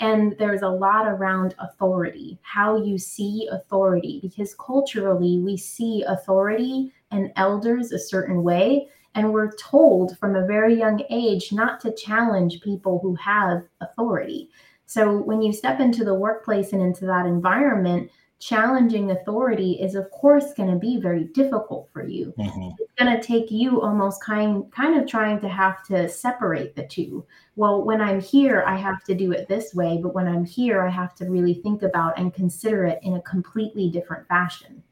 [0.00, 6.92] And there's a lot around authority, how you see authority, because culturally we see authority
[7.10, 8.88] and elders a certain way.
[9.14, 14.50] And we're told from a very young age not to challenge people who have authority.
[14.86, 18.10] So when you step into the workplace and into that environment,
[18.44, 22.34] challenging authority is of course going to be very difficult for you.
[22.38, 22.70] Mm-hmm.
[22.78, 26.86] It's going to take you almost kind kind of trying to have to separate the
[26.86, 27.24] two.
[27.56, 30.82] Well, when I'm here, I have to do it this way, but when I'm here,
[30.82, 34.82] I have to really think about and consider it in a completely different fashion.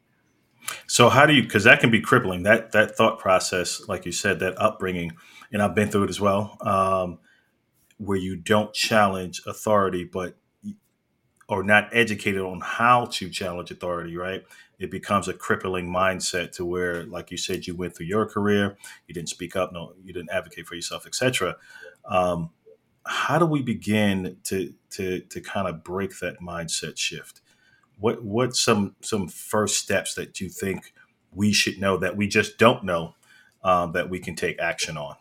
[0.87, 4.13] So how do you because that can be crippling that that thought process like you
[4.13, 5.13] said that upbringing
[5.53, 7.19] and I've been through it as well um,
[8.05, 10.37] where you don't challenge authority, but
[11.49, 14.45] or not educated on how to challenge authority, right?
[14.81, 18.79] It becomes a crippling mindset to where, like you said, you went through your career,
[19.09, 21.57] you didn't speak up, no, you didn't advocate for yourself, etc.
[22.07, 22.51] Um,
[23.07, 27.43] how do we begin to to to kind of break that mindset shift?
[27.99, 30.95] What what some some first steps that you think
[31.33, 33.15] we should know that we just don't know
[33.65, 35.17] um, that we can take action on?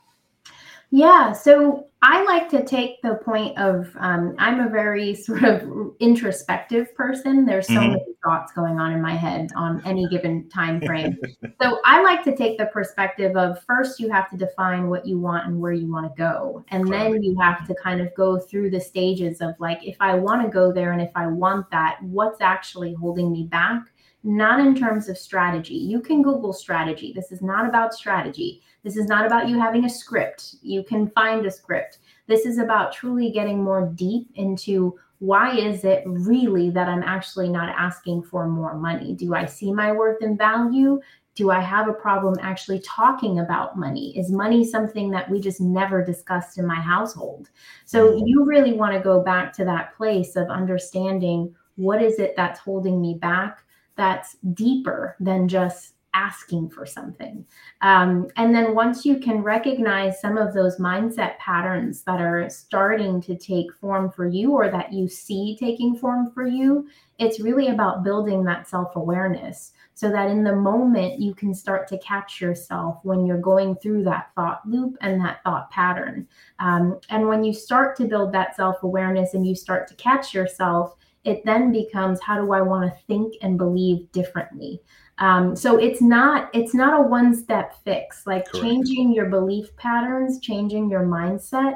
[0.91, 5.93] Yeah, so I like to take the point of um, I'm a very sort of
[5.99, 7.45] introspective person.
[7.45, 7.91] There's so mm-hmm.
[7.91, 11.17] many thoughts going on in my head on any given time frame.
[11.61, 15.17] so I like to take the perspective of first you have to define what you
[15.17, 18.37] want and where you want to go, and then you have to kind of go
[18.37, 21.71] through the stages of like if I want to go there and if I want
[21.71, 23.83] that, what's actually holding me back?
[24.23, 25.73] Not in terms of strategy.
[25.73, 27.11] You can Google strategy.
[27.15, 30.55] This is not about strategy this is not about you having a script.
[30.61, 31.99] You can find a script.
[32.27, 37.49] This is about truly getting more deep into why is it really that I'm actually
[37.49, 39.13] not asking for more money?
[39.13, 40.99] Do I see my worth and value?
[41.35, 44.17] Do I have a problem actually talking about money?
[44.17, 47.49] Is money something that we just never discussed in my household?
[47.85, 48.25] So mm-hmm.
[48.25, 52.59] you really want to go back to that place of understanding what is it that's
[52.59, 53.63] holding me back
[53.95, 57.45] that's deeper than just asking for something.
[57.81, 63.21] Um, and then once you can recognize some of those mindset patterns that are starting
[63.21, 66.87] to take form for you or that you see taking form for you,
[67.19, 71.87] it's really about building that self awareness so that in the moment you can start
[71.87, 76.27] to catch yourself when you're going through that thought loop and that thought pattern.
[76.59, 80.33] Um, and when you start to build that self awareness and you start to catch
[80.33, 84.81] yourself, it then becomes how do I want to think and believe differently?
[85.21, 88.25] Um, so it's not it's not a one step fix.
[88.25, 88.65] Like Correct.
[88.65, 91.75] changing your belief patterns, changing your mindset.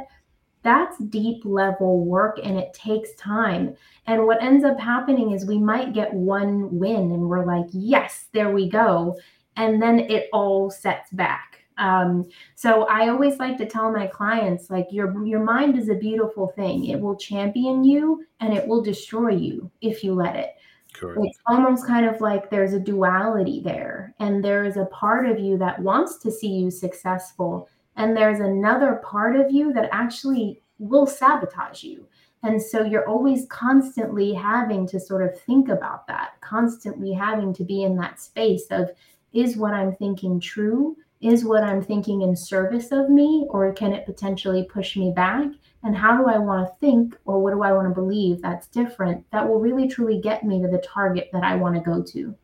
[0.64, 3.76] That's deep level work and it takes time.
[4.08, 8.26] And what ends up happening is we might get one win and we're like, yes,
[8.34, 9.16] there we go.
[9.58, 11.66] And then it all sets back.
[11.78, 15.96] Um, so I always like to tell my clients, like your your mind is a
[15.96, 16.86] beautiful thing.
[16.86, 20.56] It will champion you and it will destroy you if you let it.
[21.00, 21.20] Correct.
[21.24, 25.40] It's almost kind of like there's a duality there, and there is a part of
[25.40, 30.62] you that wants to see you successful, and there's another part of you that actually
[30.80, 32.08] will sabotage you.
[32.44, 37.64] And so you're always constantly having to sort of think about that, constantly having to
[37.64, 38.92] be in that space of
[39.34, 40.96] is what I'm thinking true?
[41.22, 45.48] Is what I'm thinking in service of me, or can it potentially push me back?
[45.86, 48.68] And how do I want to think or what do I want to believe that's
[48.68, 52.02] different that will really truly get me to the target that I want to go
[52.02, 52.36] to.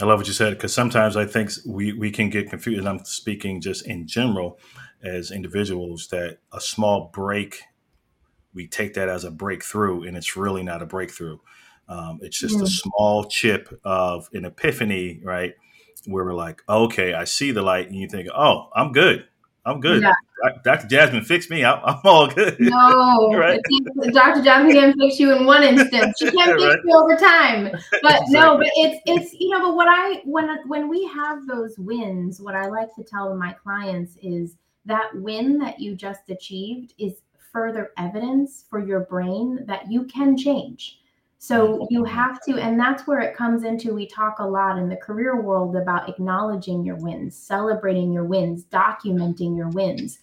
[0.00, 2.86] I love what you said because sometimes I think we, we can get confused.
[2.86, 4.58] I'm speaking just in general
[5.02, 7.62] as individuals that a small break,
[8.52, 11.38] we take that as a breakthrough, and it's really not a breakthrough.
[11.88, 12.62] Um, it's just mm.
[12.62, 15.54] a small chip of an epiphany, right?
[16.06, 19.26] Where we're like, okay, I see the light, and you think, oh, I'm good.
[19.64, 20.02] I'm good.
[20.02, 20.12] Yeah.
[20.62, 20.86] Dr.
[20.86, 21.64] Jasmine fixed me.
[21.64, 22.56] I'm, I'm all good.
[22.60, 23.60] No, right?
[24.12, 24.42] Dr.
[24.42, 26.14] Jasmine can fix you in one instant.
[26.18, 26.78] She can't fix right.
[26.84, 27.70] you over time.
[28.02, 28.34] But exactly.
[28.34, 32.40] no, but it's it's you know, but what I when when we have those wins,
[32.40, 37.22] what I like to tell my clients is that win that you just achieved is
[37.52, 40.97] further evidence for your brain that you can change
[41.38, 43.94] so you have to, and that's where it comes into.
[43.94, 48.64] We talk a lot in the career world about acknowledging your wins, celebrating your wins,
[48.64, 50.18] documenting your wins.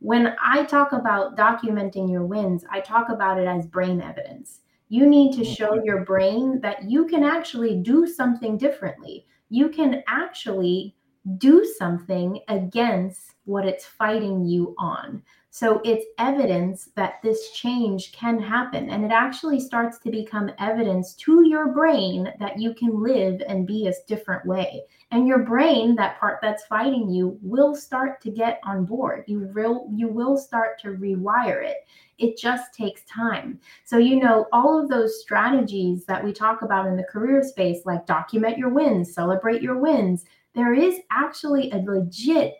[0.00, 4.60] When I talk about documenting your wins, I talk about it as brain evidence.
[4.88, 9.26] You need to show your brain that you can actually do something differently.
[9.48, 10.96] You can actually
[11.38, 15.22] do something against what it's fighting you on.
[15.56, 18.90] So it's evidence that this change can happen.
[18.90, 23.66] And it actually starts to become evidence to your brain that you can live and
[23.66, 24.82] be a different way.
[25.12, 29.24] And your brain, that part that's fighting you, will start to get on board.
[29.28, 31.88] You will you will start to rewire it.
[32.18, 33.58] It just takes time.
[33.86, 37.86] So, you know, all of those strategies that we talk about in the career space,
[37.86, 42.56] like document your wins, celebrate your wins, there is actually a legit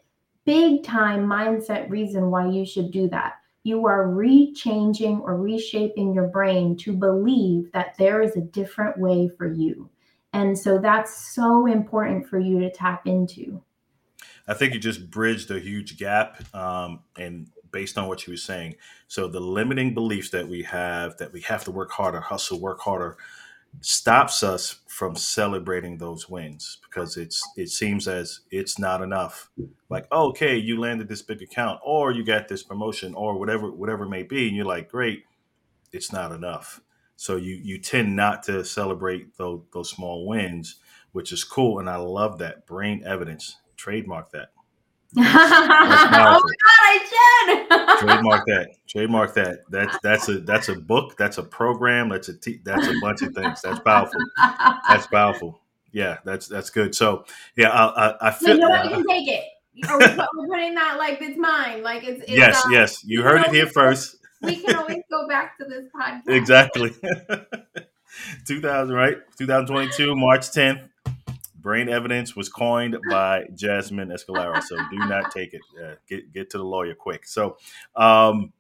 [0.47, 3.35] big time mindset reason why you should do that.
[3.65, 9.29] You are rechanging or reshaping your brain to believe that there is a different way
[9.37, 9.91] for you.
[10.33, 13.61] And so that's so important for you to tap into.
[14.47, 16.43] I think you just bridged a huge gap.
[16.55, 18.77] Um, and based on what you were saying,
[19.09, 22.81] so the limiting beliefs that we have that we have to work harder, hustle, work
[22.81, 23.17] harder,
[23.81, 29.51] stops us from celebrating those wins because it's it seems as it's not enough.
[29.89, 33.71] Like oh, okay you landed this big account or you got this promotion or whatever
[33.71, 35.25] whatever may be and you're like great
[35.93, 36.81] it's not enough.
[37.17, 40.77] So you you tend not to celebrate those, those small wins
[41.13, 42.67] which is cool and i love that.
[42.67, 43.57] Brain evidence.
[43.77, 44.51] Trademark that
[45.19, 46.47] oh my god,
[46.83, 48.69] I should trademark that.
[48.87, 49.61] Trademark that.
[49.71, 51.17] That's that's a that's a book.
[51.17, 52.11] That's a program.
[52.11, 53.63] That's a t- that's a bunch of things.
[53.63, 54.21] That's powerful.
[54.89, 55.61] That's powerful.
[55.93, 56.95] Yeah, that's that's good.
[56.95, 57.25] So
[57.57, 58.57] yeah, I I, I feel.
[58.57, 59.45] You know you can take it.
[59.89, 61.83] Are we, we're putting that like it's mine.
[61.83, 63.05] Like it's, it's yes, uh, yes.
[63.05, 64.17] You heard it here first.
[64.43, 66.29] We can always go back to this podcast.
[66.29, 66.93] Exactly.
[68.47, 70.89] 2000 right 2022 march 10th
[71.67, 75.63] brain evidence was coined by Jasmine Escalera, so do not take it.
[75.77, 77.27] Uh, get get to the lawyer quick.
[77.27, 77.57] So,
[77.97, 78.53] um,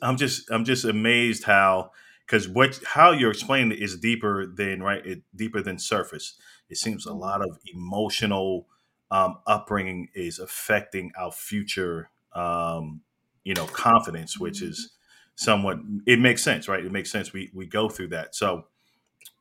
[0.00, 1.90] I'm just I'm just amazed how
[2.24, 6.36] because what how you're explaining it is deeper than right it, deeper than surface.
[6.70, 8.68] It seems a lot of emotional
[9.10, 13.00] um, upbringing is affecting our future, um,
[13.42, 14.92] you know, confidence, which is
[15.34, 16.84] somewhat it makes sense, right?
[16.84, 17.32] It makes sense.
[17.32, 18.36] We we go through that.
[18.36, 18.66] So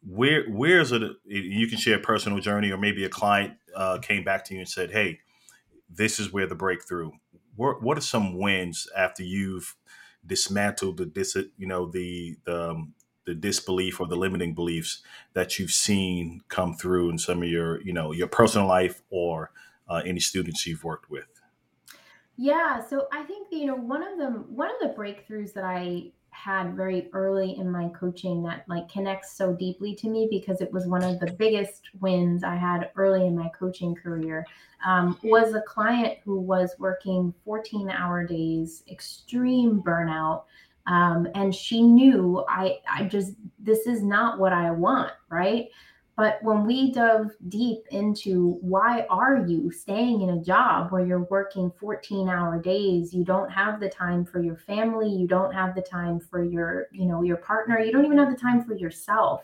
[0.02, 4.24] where where's it you can share a personal journey or maybe a client uh, came
[4.24, 5.20] back to you and said hey
[5.90, 7.12] this is where the breakthrough.
[7.56, 9.76] What, what are some wins after you've
[10.26, 12.94] dismantled the dis you know the the, um,
[13.26, 15.02] the disbelief or the limiting beliefs
[15.34, 19.52] that you've seen come through in some of your you know your personal life or
[19.88, 21.28] uh, any students you've worked with?
[22.36, 26.12] Yeah so i think you know one of them one of the breakthroughs that i
[26.44, 30.72] had very early in my coaching that like connects so deeply to me because it
[30.72, 34.46] was one of the biggest wins I had early in my coaching career
[34.86, 40.44] um, was a client who was working 14 hour days, extreme burnout.
[40.86, 45.66] Um, and she knew I, I just, this is not what I want, right?
[46.18, 51.28] But when we dove deep into why are you staying in a job where you're
[51.30, 55.76] working 14 hour days, you don't have the time for your family, you don't have
[55.76, 58.74] the time for your, you know, your partner, you don't even have the time for
[58.74, 59.44] yourself.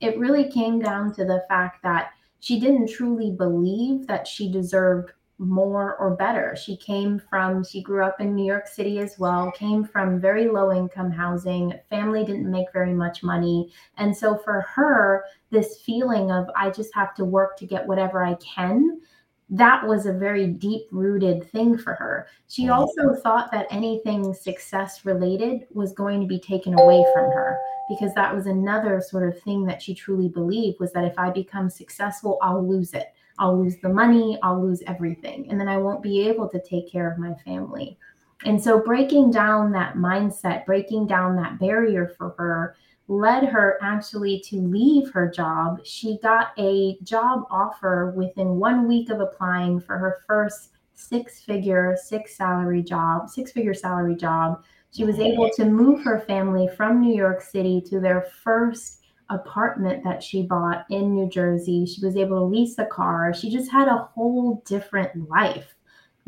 [0.00, 5.12] It really came down to the fact that she didn't truly believe that she deserved
[5.40, 6.54] more or better.
[6.54, 10.48] She came from, she grew up in New York City as well, came from very
[10.48, 13.72] low income housing, family didn't make very much money.
[13.96, 18.22] And so for her, this feeling of, I just have to work to get whatever
[18.22, 19.00] I can,
[19.48, 22.28] that was a very deep rooted thing for her.
[22.46, 22.72] She mm-hmm.
[22.72, 28.14] also thought that anything success related was going to be taken away from her because
[28.14, 31.70] that was another sort of thing that she truly believed was that if I become
[31.70, 36.02] successful, I'll lose it I'll lose the money, I'll lose everything, and then I won't
[36.02, 37.98] be able to take care of my family.
[38.44, 42.76] And so, breaking down that mindset, breaking down that barrier for her
[43.10, 45.80] led her actually to leave her job.
[45.84, 51.96] She got a job offer within one week of applying for her first six figure,
[52.00, 54.62] six salary job, six figure salary job.
[54.92, 58.99] She was able to move her family from New York City to their first
[59.30, 61.86] apartment that she bought in New Jersey.
[61.86, 63.32] She was able to lease a car.
[63.32, 65.74] She just had a whole different life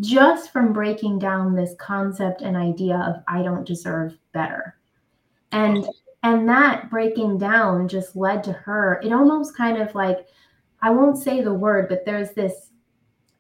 [0.01, 4.77] just from breaking down this concept and idea of I don't deserve better.
[5.53, 5.87] And
[6.23, 10.27] and that breaking down just led to her it almost kind of like
[10.81, 12.71] I won't say the word but there's this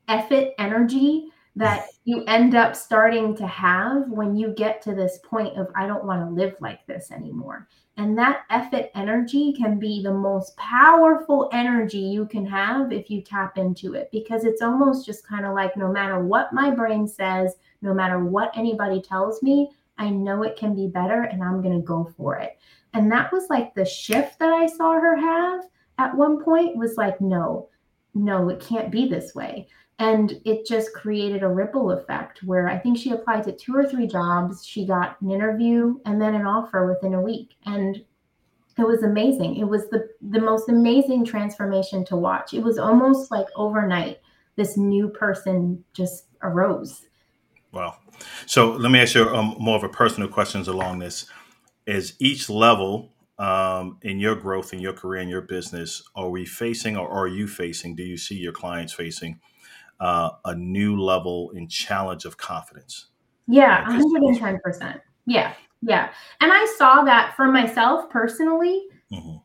[0.09, 1.89] effort energy that mm.
[2.05, 6.05] you end up starting to have when you get to this point of I don't
[6.05, 7.69] want to live like this anymore.
[7.99, 13.21] And that effort energy can be the most powerful energy you can have if you
[13.21, 17.07] tap into it because it's almost just kind of like no matter what my brain
[17.07, 21.61] says, no matter what anybody tells me, I know it can be better and I'm
[21.61, 22.59] going to go for it.
[22.95, 25.65] And that was like the shift that I saw her have
[25.99, 27.69] at one point was like, no,
[28.15, 29.69] no, it can't be this way.
[29.99, 33.85] And it just created a ripple effect where I think she applied to two or
[33.85, 34.67] three jobs.
[34.67, 37.55] She got an interview and then an offer within a week.
[37.67, 38.03] And
[38.79, 39.57] it was amazing.
[39.57, 42.55] It was the, the most amazing transformation to watch.
[42.55, 44.21] It was almost like overnight,
[44.57, 47.03] this new person just arose.
[47.71, 47.97] Wow.
[48.47, 51.27] So let me ask you um, more of a personal questions along this.
[51.87, 56.45] Is each level um, in your growth in your career in your business, are we
[56.45, 57.97] facing or are you facing?
[57.97, 59.41] Do you see your clients facing
[60.03, 63.07] uh, a new level in challenge of confidence?
[63.47, 65.01] Yeah, and ten percent.
[65.27, 68.83] Yeah, yeah, and I saw that for myself personally.
[69.13, 69.37] Mm-hmm.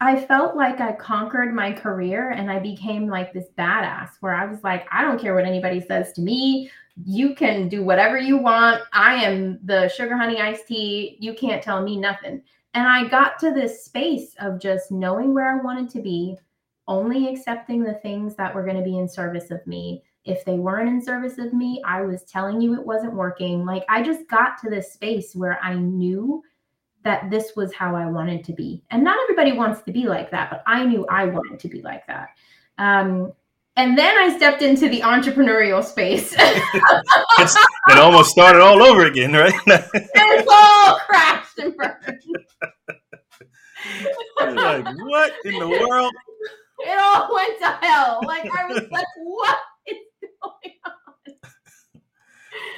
[0.00, 4.46] I felt like I conquered my career and I became like this badass where I
[4.46, 6.68] was like, I don't care what anybody says to me.
[7.04, 8.82] You can do whatever you want.
[8.92, 11.18] I am the sugar honey iced tea.
[11.20, 12.42] You can't tell me nothing.
[12.74, 16.36] And I got to this space of just knowing where I wanted to be,
[16.88, 20.02] only accepting the things that were going to be in service of me.
[20.24, 23.64] If they weren't in service of me, I was telling you it wasn't working.
[23.64, 26.42] Like I just got to this space where I knew
[27.04, 28.82] that this was how I wanted to be.
[28.90, 31.82] And not everybody wants to be like that, but I knew I wanted to be
[31.82, 32.28] like that.
[32.78, 33.32] Um,
[33.76, 36.34] and then I stepped into the entrepreneurial space.
[36.38, 39.54] it almost started all over again, right?
[39.66, 42.22] it's all crashed and burned.
[44.56, 46.12] like, what in the world?
[46.84, 48.20] It all went to hell.
[48.24, 49.96] Like I was like, what is
[50.42, 50.92] going on?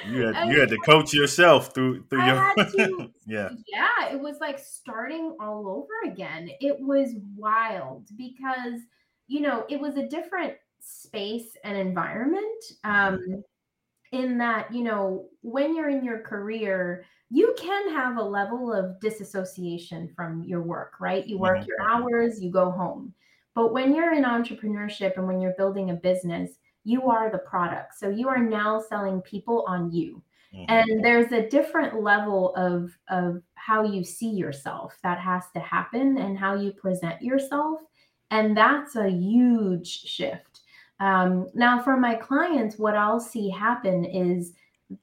[0.07, 4.11] You had and you had to coach yourself through through I your to, yeah yeah
[4.11, 6.49] it was like starting all over again.
[6.61, 8.81] It was wild because
[9.27, 13.43] you know it was a different space and environment um,
[14.11, 18.99] in that you know when you're in your career you can have a level of
[18.99, 21.67] disassociation from your work right you work mm-hmm.
[21.67, 23.13] your hours you go home
[23.55, 26.51] but when you're in entrepreneurship and when you're building a business
[26.83, 30.21] you are the product so you are now selling people on you
[30.53, 30.65] mm-hmm.
[30.69, 36.17] and there's a different level of of how you see yourself that has to happen
[36.17, 37.79] and how you present yourself
[38.31, 40.61] and that's a huge shift
[40.99, 44.53] um, now, for my clients, what I'll see happen is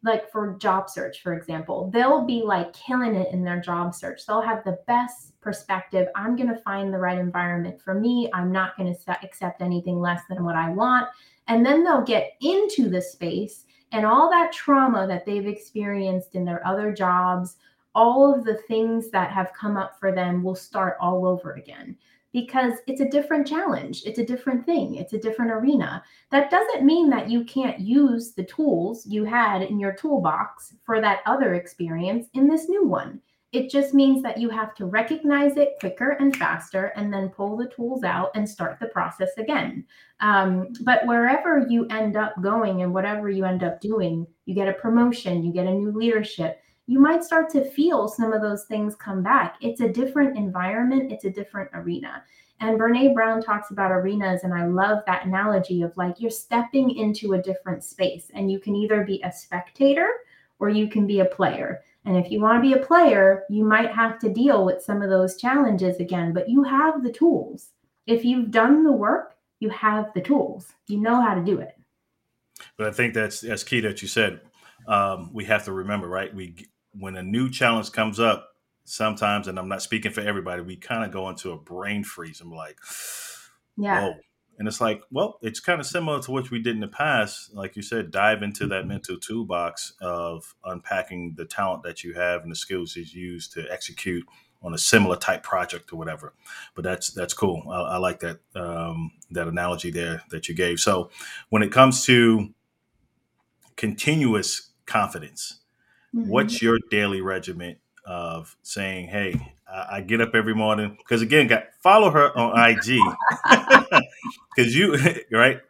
[0.02, 4.24] like for job search, for example, they'll be like killing it in their job search.
[4.24, 6.08] They'll have the best perspective.
[6.14, 8.30] I'm going to find the right environment for me.
[8.32, 11.08] I'm not going to accept anything less than what I want.
[11.48, 16.44] And then they'll get into the space and all that trauma that they've experienced in
[16.44, 17.56] their other jobs,
[17.94, 21.96] all of the things that have come up for them will start all over again
[22.32, 24.02] because it's a different challenge.
[24.06, 24.94] It's a different thing.
[24.94, 26.02] It's a different arena.
[26.30, 31.02] That doesn't mean that you can't use the tools you had in your toolbox for
[31.02, 33.20] that other experience in this new one.
[33.52, 37.56] It just means that you have to recognize it quicker and faster and then pull
[37.56, 39.84] the tools out and start the process again.
[40.20, 44.68] Um, but wherever you end up going and whatever you end up doing, you get
[44.68, 48.64] a promotion, you get a new leadership, you might start to feel some of those
[48.64, 49.56] things come back.
[49.60, 52.24] It's a different environment, it's a different arena.
[52.60, 56.96] And Brene Brown talks about arenas, and I love that analogy of like you're stepping
[56.96, 60.08] into a different space, and you can either be a spectator
[60.58, 61.82] or you can be a player.
[62.04, 65.02] And if you want to be a player, you might have to deal with some
[65.02, 67.68] of those challenges again, but you have the tools.
[68.06, 70.72] If you've done the work, you have the tools.
[70.88, 71.76] You know how to do it.
[72.76, 74.40] But I think that's that's key that you said.
[74.88, 76.34] Um, we have to remember, right?
[76.34, 78.48] We when a new challenge comes up,
[78.84, 82.40] sometimes, and I'm not speaking for everybody, we kind of go into a brain freeze.
[82.40, 82.78] I'm like,
[83.76, 84.02] yeah.
[84.02, 84.14] Whoa.
[84.58, 87.54] And it's like, well, it's kind of similar to what we did in the past.
[87.54, 92.42] Like you said, dive into that mental toolbox of unpacking the talent that you have
[92.42, 94.24] and the skills you use to execute
[94.62, 96.34] on a similar type project or whatever.
[96.74, 97.64] But that's that's cool.
[97.68, 100.78] I, I like that um, that analogy there that you gave.
[100.78, 101.10] So
[101.48, 102.50] when it comes to
[103.76, 105.62] continuous confidence,
[106.14, 106.28] Mm-hmm.
[106.28, 110.96] What's your daily regiment of saying, "Hey, I, I get up every morning"?
[110.98, 113.00] Because again, got follow her on IG
[114.54, 114.96] because you
[115.32, 115.60] right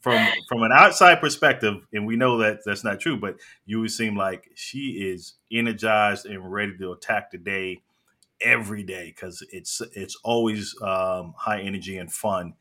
[0.00, 3.90] from from an outside perspective, and we know that that's not true, but you would
[3.90, 7.82] seem like she is energized and ready to attack the day
[8.40, 12.54] every day because it's it's always um, high energy and fun.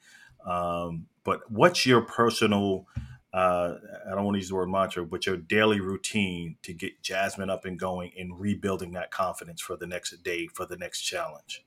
[0.46, 2.88] Um, but what's your personal
[3.34, 7.02] uh, I don't want to use the word mantra, but your daily routine to get
[7.02, 11.02] Jasmine up and going and rebuilding that confidence for the next day, for the next
[11.02, 11.66] challenge?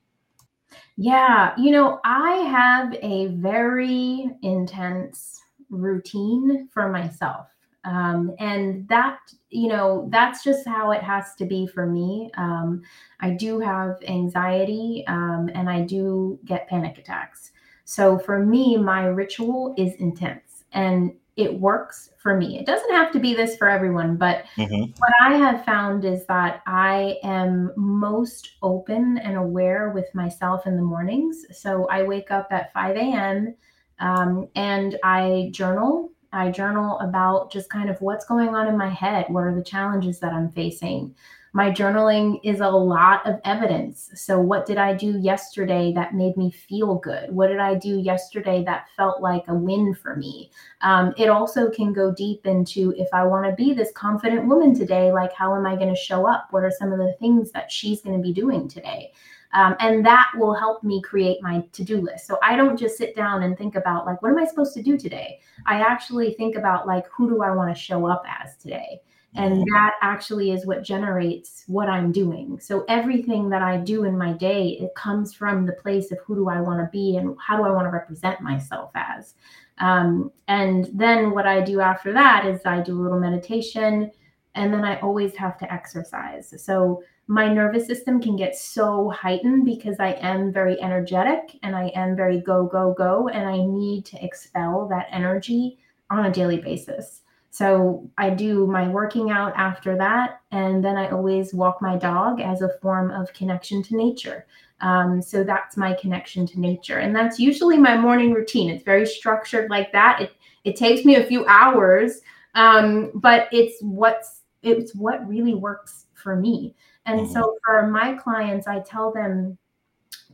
[0.97, 7.49] Yeah, you know, I have a very intense routine for myself.
[7.85, 9.19] Um, and that,
[9.51, 12.31] you know, that's just how it has to be for me.
[12.37, 12.83] Um,
[13.21, 17.53] I do have anxiety um, and I do get panic attacks.
[17.85, 22.59] So for me, my ritual is intense and it works for me.
[22.59, 24.91] It doesn't have to be this for everyone, but mm-hmm.
[24.99, 30.77] what I have found is that I am most open and aware with myself in
[30.77, 31.45] the mornings.
[31.53, 33.55] So I wake up at 5 a.m.
[34.01, 36.11] Um, and I journal.
[36.33, 39.27] I journal about just kind of what's going on in my head.
[39.29, 41.15] What are the challenges that I'm facing?
[41.57, 44.11] My journaling is a lot of evidence.
[44.15, 47.35] So, what did I do yesterday that made me feel good?
[47.35, 50.51] What did I do yesterday that felt like a win for me?
[50.83, 54.75] Um, it also can go deep into if I want to be this confident woman
[54.75, 56.49] today, like how am I going to show up?
[56.51, 59.15] What are some of the things that she's going to be doing today?
[59.55, 63.15] Um, and that will help me create my to-do list so i don't just sit
[63.15, 66.57] down and think about like what am i supposed to do today i actually think
[66.57, 69.01] about like who do i want to show up as today
[69.37, 72.59] and that actually is what generates what i'm doing.
[72.61, 76.35] So everything that i do in my day it comes from the place of who
[76.35, 79.35] do i want to be and how do i want to represent myself as.
[79.79, 84.11] Um, and then what i do after that is i do a little meditation
[84.55, 86.55] and then i always have to exercise.
[86.63, 91.89] So my nervous system can get so heightened because i am very energetic and i
[91.89, 95.79] am very go go go and i need to expel that energy
[96.09, 97.23] on a daily basis
[97.57, 100.43] so I do my working out after that.
[100.51, 104.47] And then I always walk my dog as a form of connection to nature.
[104.83, 106.99] Um, so that's my connection to nature.
[106.99, 108.69] And that's usually my morning routine.
[108.69, 110.21] It's very structured like that.
[110.21, 110.33] It,
[110.65, 112.21] it takes me a few hours,
[112.55, 116.75] um, but it's what's it's what really works for me.
[117.07, 117.33] And mm-hmm.
[117.33, 119.57] so for my clients, I tell them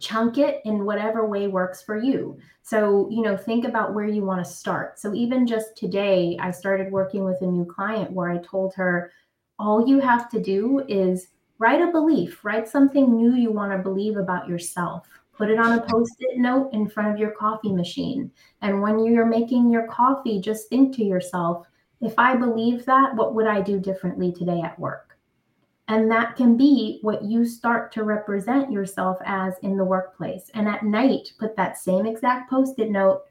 [0.02, 2.36] chunk it in whatever way works for you.
[2.62, 4.98] So, you know, think about where you want to start.
[4.98, 9.12] So, even just today, I started working with a new client where I told her,
[9.58, 11.28] all you have to do is
[11.58, 15.06] write a belief, write something new you want to believe about yourself.
[15.32, 18.30] Put it on a post it note in front of your coffee machine.
[18.60, 21.66] And when you're making your coffee, just think to yourself,
[22.00, 25.11] if I believe that, what would I do differently today at work?
[25.92, 30.50] And that can be what you start to represent yourself as in the workplace.
[30.54, 33.24] And at night, put that same exact post it note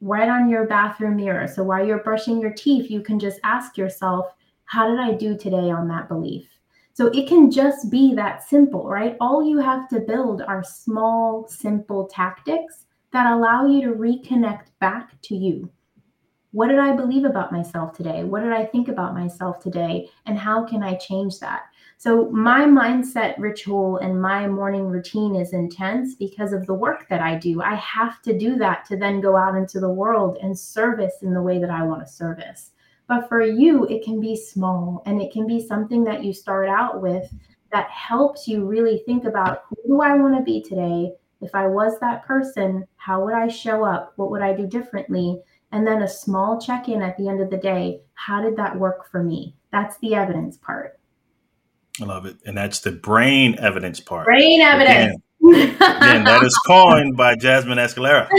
[0.00, 1.48] right on your bathroom mirror.
[1.48, 4.26] So while you're brushing your teeth, you can just ask yourself,
[4.64, 6.46] How did I do today on that belief?
[6.92, 9.16] So it can just be that simple, right?
[9.20, 15.20] All you have to build are small, simple tactics that allow you to reconnect back
[15.22, 15.68] to you.
[16.52, 18.22] What did I believe about myself today?
[18.22, 20.08] What did I think about myself today?
[20.26, 21.64] And how can I change that?
[21.96, 27.22] So, my mindset ritual and my morning routine is intense because of the work that
[27.22, 27.62] I do.
[27.62, 31.32] I have to do that to then go out into the world and service in
[31.32, 32.72] the way that I want to service.
[33.06, 36.68] But for you, it can be small and it can be something that you start
[36.68, 37.32] out with
[37.72, 41.12] that helps you really think about who do I want to be today?
[41.40, 44.12] If I was that person, how would I show up?
[44.16, 45.40] What would I do differently?
[45.72, 48.00] And then a small check in at the end of the day.
[48.14, 49.56] How did that work for me?
[49.72, 50.98] That's the evidence part.
[52.00, 52.36] I love it.
[52.44, 54.26] And that's the brain evidence part.
[54.26, 55.16] Brain evidence.
[55.42, 58.28] Again, again that is coined by Jasmine Escalera.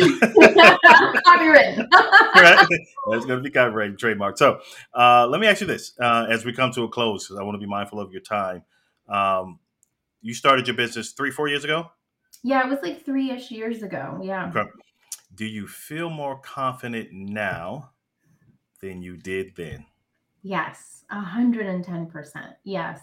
[1.25, 1.87] Copywritten.
[2.35, 2.67] right?
[3.09, 4.37] That's going to be copyrighted, trademark.
[4.37, 4.59] So
[4.93, 7.43] uh, let me ask you this uh, as we come to a close, because I
[7.43, 8.63] want to be mindful of your time.
[9.07, 9.59] Um,
[10.21, 11.91] you started your business three, four years ago?
[12.43, 14.19] Yeah, it was like three ish years ago.
[14.21, 14.49] Yeah.
[14.49, 14.69] Okay.
[15.33, 17.91] Do you feel more confident now
[18.81, 19.85] than you did then?
[20.41, 22.53] Yes, 110%.
[22.63, 22.99] Yes.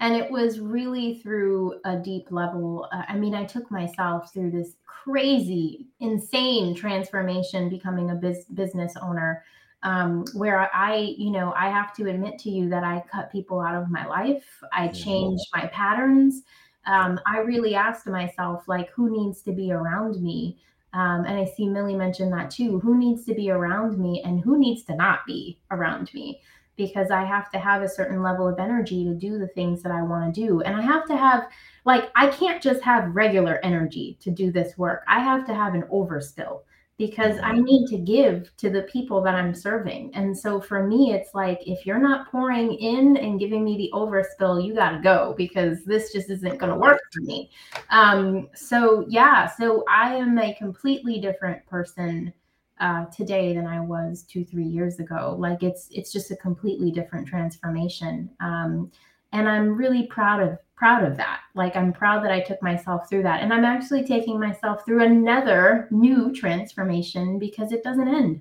[0.00, 2.88] And it was really through a deep level.
[2.92, 8.94] Uh, I mean, I took myself through this crazy, insane transformation becoming a biz- business
[9.00, 9.44] owner.
[9.82, 13.60] Um, where I, you know, I have to admit to you that I cut people
[13.60, 14.44] out of my life.
[14.74, 16.42] I changed my patterns.
[16.86, 20.58] Um, I really asked myself, like, who needs to be around me?
[20.92, 22.80] Um, and I see Millie mention that too.
[22.80, 26.40] Who needs to be around me and who needs to not be around me?
[26.80, 29.92] Because I have to have a certain level of energy to do the things that
[29.92, 30.62] I want to do.
[30.62, 31.46] And I have to have,
[31.84, 35.04] like, I can't just have regular energy to do this work.
[35.06, 36.62] I have to have an overspill
[36.96, 37.64] because I mm-hmm.
[37.64, 40.10] need to give to the people that I'm serving.
[40.14, 43.90] And so for me, it's like, if you're not pouring in and giving me the
[43.92, 47.50] overspill, you got to go because this just isn't going to work for me.
[47.90, 52.32] Um, so, yeah, so I am a completely different person
[52.80, 55.36] uh, today than I was two, three years ago.
[55.38, 58.90] Like it's it's just a completely different transformation, um,
[59.32, 61.40] and I'm really proud of proud of that.
[61.54, 65.04] Like I'm proud that I took myself through that, and I'm actually taking myself through
[65.04, 68.40] another new transformation because it doesn't end.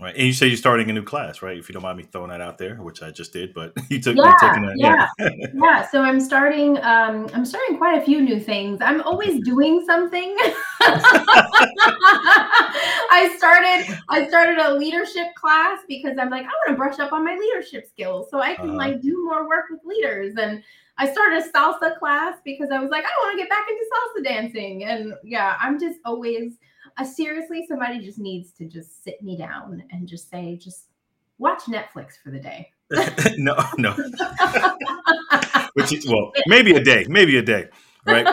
[0.00, 1.58] Right, and you say you're starting a new class, right?
[1.58, 4.00] If you don't mind me throwing that out there, which I just did, but you
[4.00, 5.28] took yeah, taking that, yeah, yeah.
[5.54, 5.86] yeah.
[5.88, 6.78] So I'm starting.
[6.78, 8.80] Um, I'm starting quite a few new things.
[8.80, 10.34] I'm always doing something.
[13.12, 13.98] I started.
[14.08, 17.36] I started a leadership class because I'm like I want to brush up on my
[17.36, 18.78] leadership skills so I can uh-huh.
[18.78, 20.62] like do more work with leaders and.
[20.98, 23.82] I started a salsa class because I was like, I want to get back into
[23.90, 24.84] salsa dancing.
[24.84, 26.58] And yeah, I'm just always
[27.04, 30.86] seriously, somebody just needs to just sit me down and just say, just
[31.38, 32.70] watch Netflix for the day.
[33.38, 33.92] no, no.
[35.74, 37.68] Which is, well, maybe a day, maybe a day,
[38.04, 38.26] right?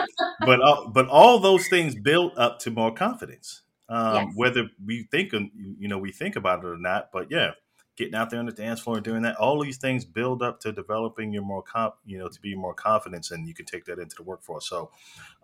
[0.44, 3.62] but uh, but all those things build up to more confidence.
[3.88, 4.32] Um, yes.
[4.34, 7.52] Whether we think you know we think about it or not, but yeah,
[7.98, 9.34] getting out there on the dance floor and doing that.
[9.36, 12.72] All these things build up to developing your more comp, you know, to be more
[12.72, 14.68] confidence, and you can take that into the workforce.
[14.68, 14.92] So,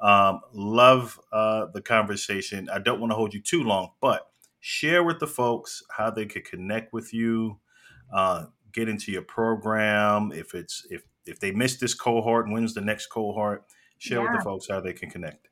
[0.00, 2.68] um, love uh, the conversation.
[2.72, 4.30] I don't want to hold you too long, but
[4.60, 7.58] share with the folks how they could connect with you,
[8.12, 10.30] uh, get into your program.
[10.32, 13.64] If it's if if they miss this cohort, when's the next cohort?
[13.98, 14.30] Share yeah.
[14.30, 15.48] with the folks how they can connect.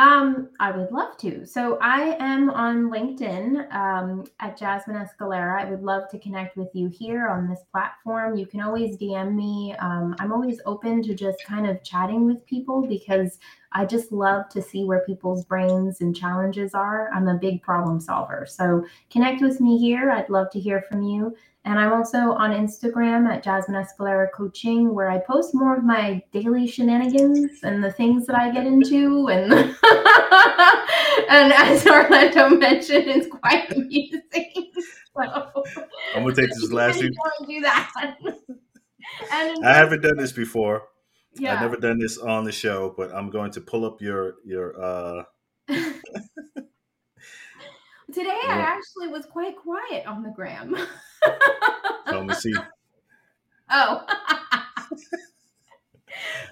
[0.00, 1.44] Um, I would love to.
[1.44, 5.60] So I am on LinkedIn um, at Jasmine Escalera.
[5.60, 8.34] I would love to connect with you here on this platform.
[8.34, 9.74] You can always DM me.
[9.78, 13.38] Um, I'm always open to just kind of chatting with people because
[13.72, 17.10] I just love to see where people's brains and challenges are.
[17.14, 18.46] I'm a big problem solver.
[18.48, 20.10] So connect with me here.
[20.10, 21.36] I'd love to hear from you.
[21.64, 26.22] And I'm also on Instagram at Jasmine Escalera Coaching, where I post more of my
[26.32, 29.28] daily shenanigans and the things that I get into.
[29.28, 29.52] And
[31.28, 34.22] and as Orlando mentioned, it's quite amusing.
[35.12, 35.64] So,
[36.14, 37.12] I'm gonna take this last week.
[37.46, 37.90] Do that.
[39.32, 40.84] and I haven't done this before.
[41.34, 41.54] Yeah.
[41.54, 44.80] I've never done this on the show, but I'm going to pull up your your
[44.80, 45.22] uh
[48.12, 50.76] Today I actually was quite quiet on the gram.
[52.06, 52.54] Let me see.
[53.72, 54.04] Oh.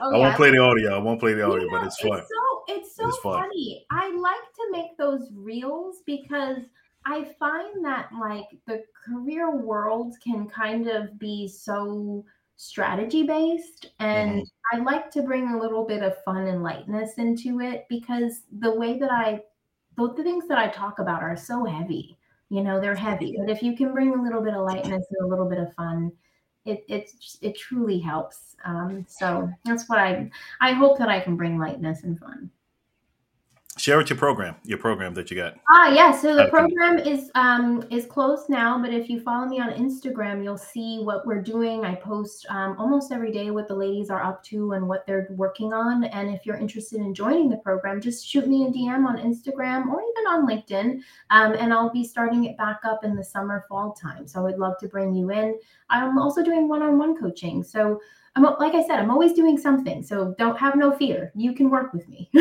[0.00, 0.94] oh I won't play the audio.
[0.94, 2.20] I won't play the audio, you know, but it's fun.
[2.20, 3.84] It's so it's so it's funny.
[3.90, 6.58] I like to make those reels because
[7.04, 12.24] I find that like the career world can kind of be so
[12.58, 14.80] strategy based and mm-hmm.
[14.80, 18.74] I like to bring a little bit of fun and lightness into it because the
[18.74, 19.42] way that I
[19.96, 22.18] both the things that I talk about are so heavy.
[22.50, 25.24] You know, they're heavy, but if you can bring a little bit of lightness and
[25.24, 26.10] a little bit of fun,
[26.64, 27.10] it it
[27.42, 28.56] it truly helps.
[28.64, 30.28] Um, so that's what I
[30.60, 32.50] I hope that I can bring lightness and fun
[33.78, 35.54] share with your program, your program that you got.
[35.68, 36.12] Ah, yeah.
[36.12, 40.42] So the program is um is closed now, but if you follow me on Instagram,
[40.42, 41.84] you'll see what we're doing.
[41.84, 45.28] I post um, almost every day what the ladies are up to and what they're
[45.30, 46.04] working on.
[46.04, 49.86] And if you're interested in joining the program, just shoot me a DM on Instagram
[49.86, 51.00] or even on LinkedIn,
[51.30, 54.26] um, and I'll be starting it back up in the summer fall time.
[54.26, 55.58] So I'd love to bring you in.
[55.90, 57.62] I'm also doing one-on-one coaching.
[57.62, 58.00] So
[58.36, 60.02] I'm like I said, I'm always doing something.
[60.02, 61.32] So don't have no fear.
[61.34, 62.30] You can work with me.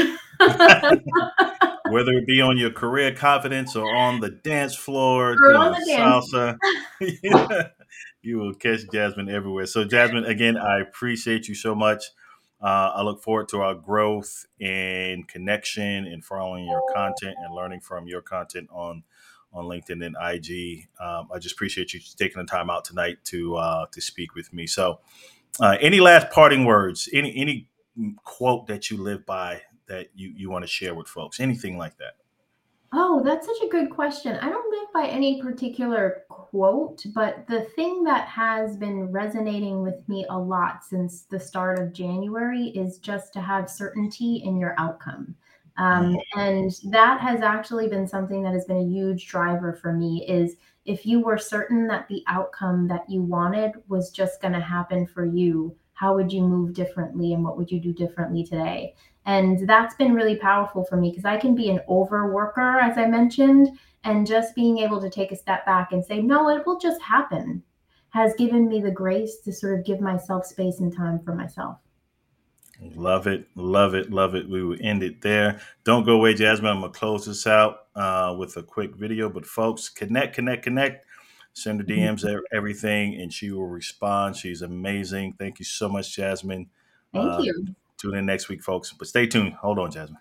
[1.90, 5.80] Whether it be on your career confidence or on the dance floor, or on the
[5.90, 6.58] salsa,
[8.22, 9.66] you will catch Jasmine everywhere.
[9.66, 12.04] So, Jasmine, again, I appreciate you so much.
[12.62, 17.82] Uh, I look forward to our growth and connection and following your content and learning
[17.82, 19.04] from your content on
[19.54, 20.88] on LinkedIn and IG.
[21.00, 24.52] Um, I just appreciate you taking the time out tonight to uh, to speak with
[24.54, 24.68] me.
[24.68, 25.00] So,
[25.60, 27.10] uh, any last parting words?
[27.14, 27.70] Any any
[28.24, 31.40] quote that you live by that you you want to share with folks?
[31.40, 32.14] Anything like that?
[32.94, 34.38] Oh, that's such a good question.
[34.38, 40.08] I don't live by any particular quote, but the thing that has been resonating with
[40.08, 44.74] me a lot since the start of January is just to have certainty in your
[44.78, 45.36] outcome.
[45.78, 46.40] Um, mm-hmm.
[46.40, 50.56] and that has actually been something that has been a huge driver for me is
[50.86, 55.06] if you were certain that the outcome that you wanted was just going to happen
[55.06, 59.68] for you how would you move differently and what would you do differently today and
[59.68, 63.78] that's been really powerful for me because i can be an overworker as i mentioned
[64.04, 67.02] and just being able to take a step back and say no it will just
[67.02, 67.62] happen
[68.10, 71.78] has given me the grace to sort of give myself space and time for myself
[72.80, 74.48] Love it, love it, love it.
[74.48, 75.60] We will end it there.
[75.84, 76.70] Don't go away, Jasmine.
[76.70, 79.30] I'm gonna close this out uh, with a quick video.
[79.30, 81.06] But folks, connect, connect, connect.
[81.54, 82.38] Send her DMs mm-hmm.
[82.56, 84.36] everything, and she will respond.
[84.36, 85.34] She's amazing.
[85.40, 86.70] Thank you so much, Jasmine.
[87.14, 87.68] Thank uh, you.
[87.98, 88.94] Tune in next week, folks.
[88.94, 89.54] But stay tuned.
[89.54, 90.20] Hold on, Jasmine.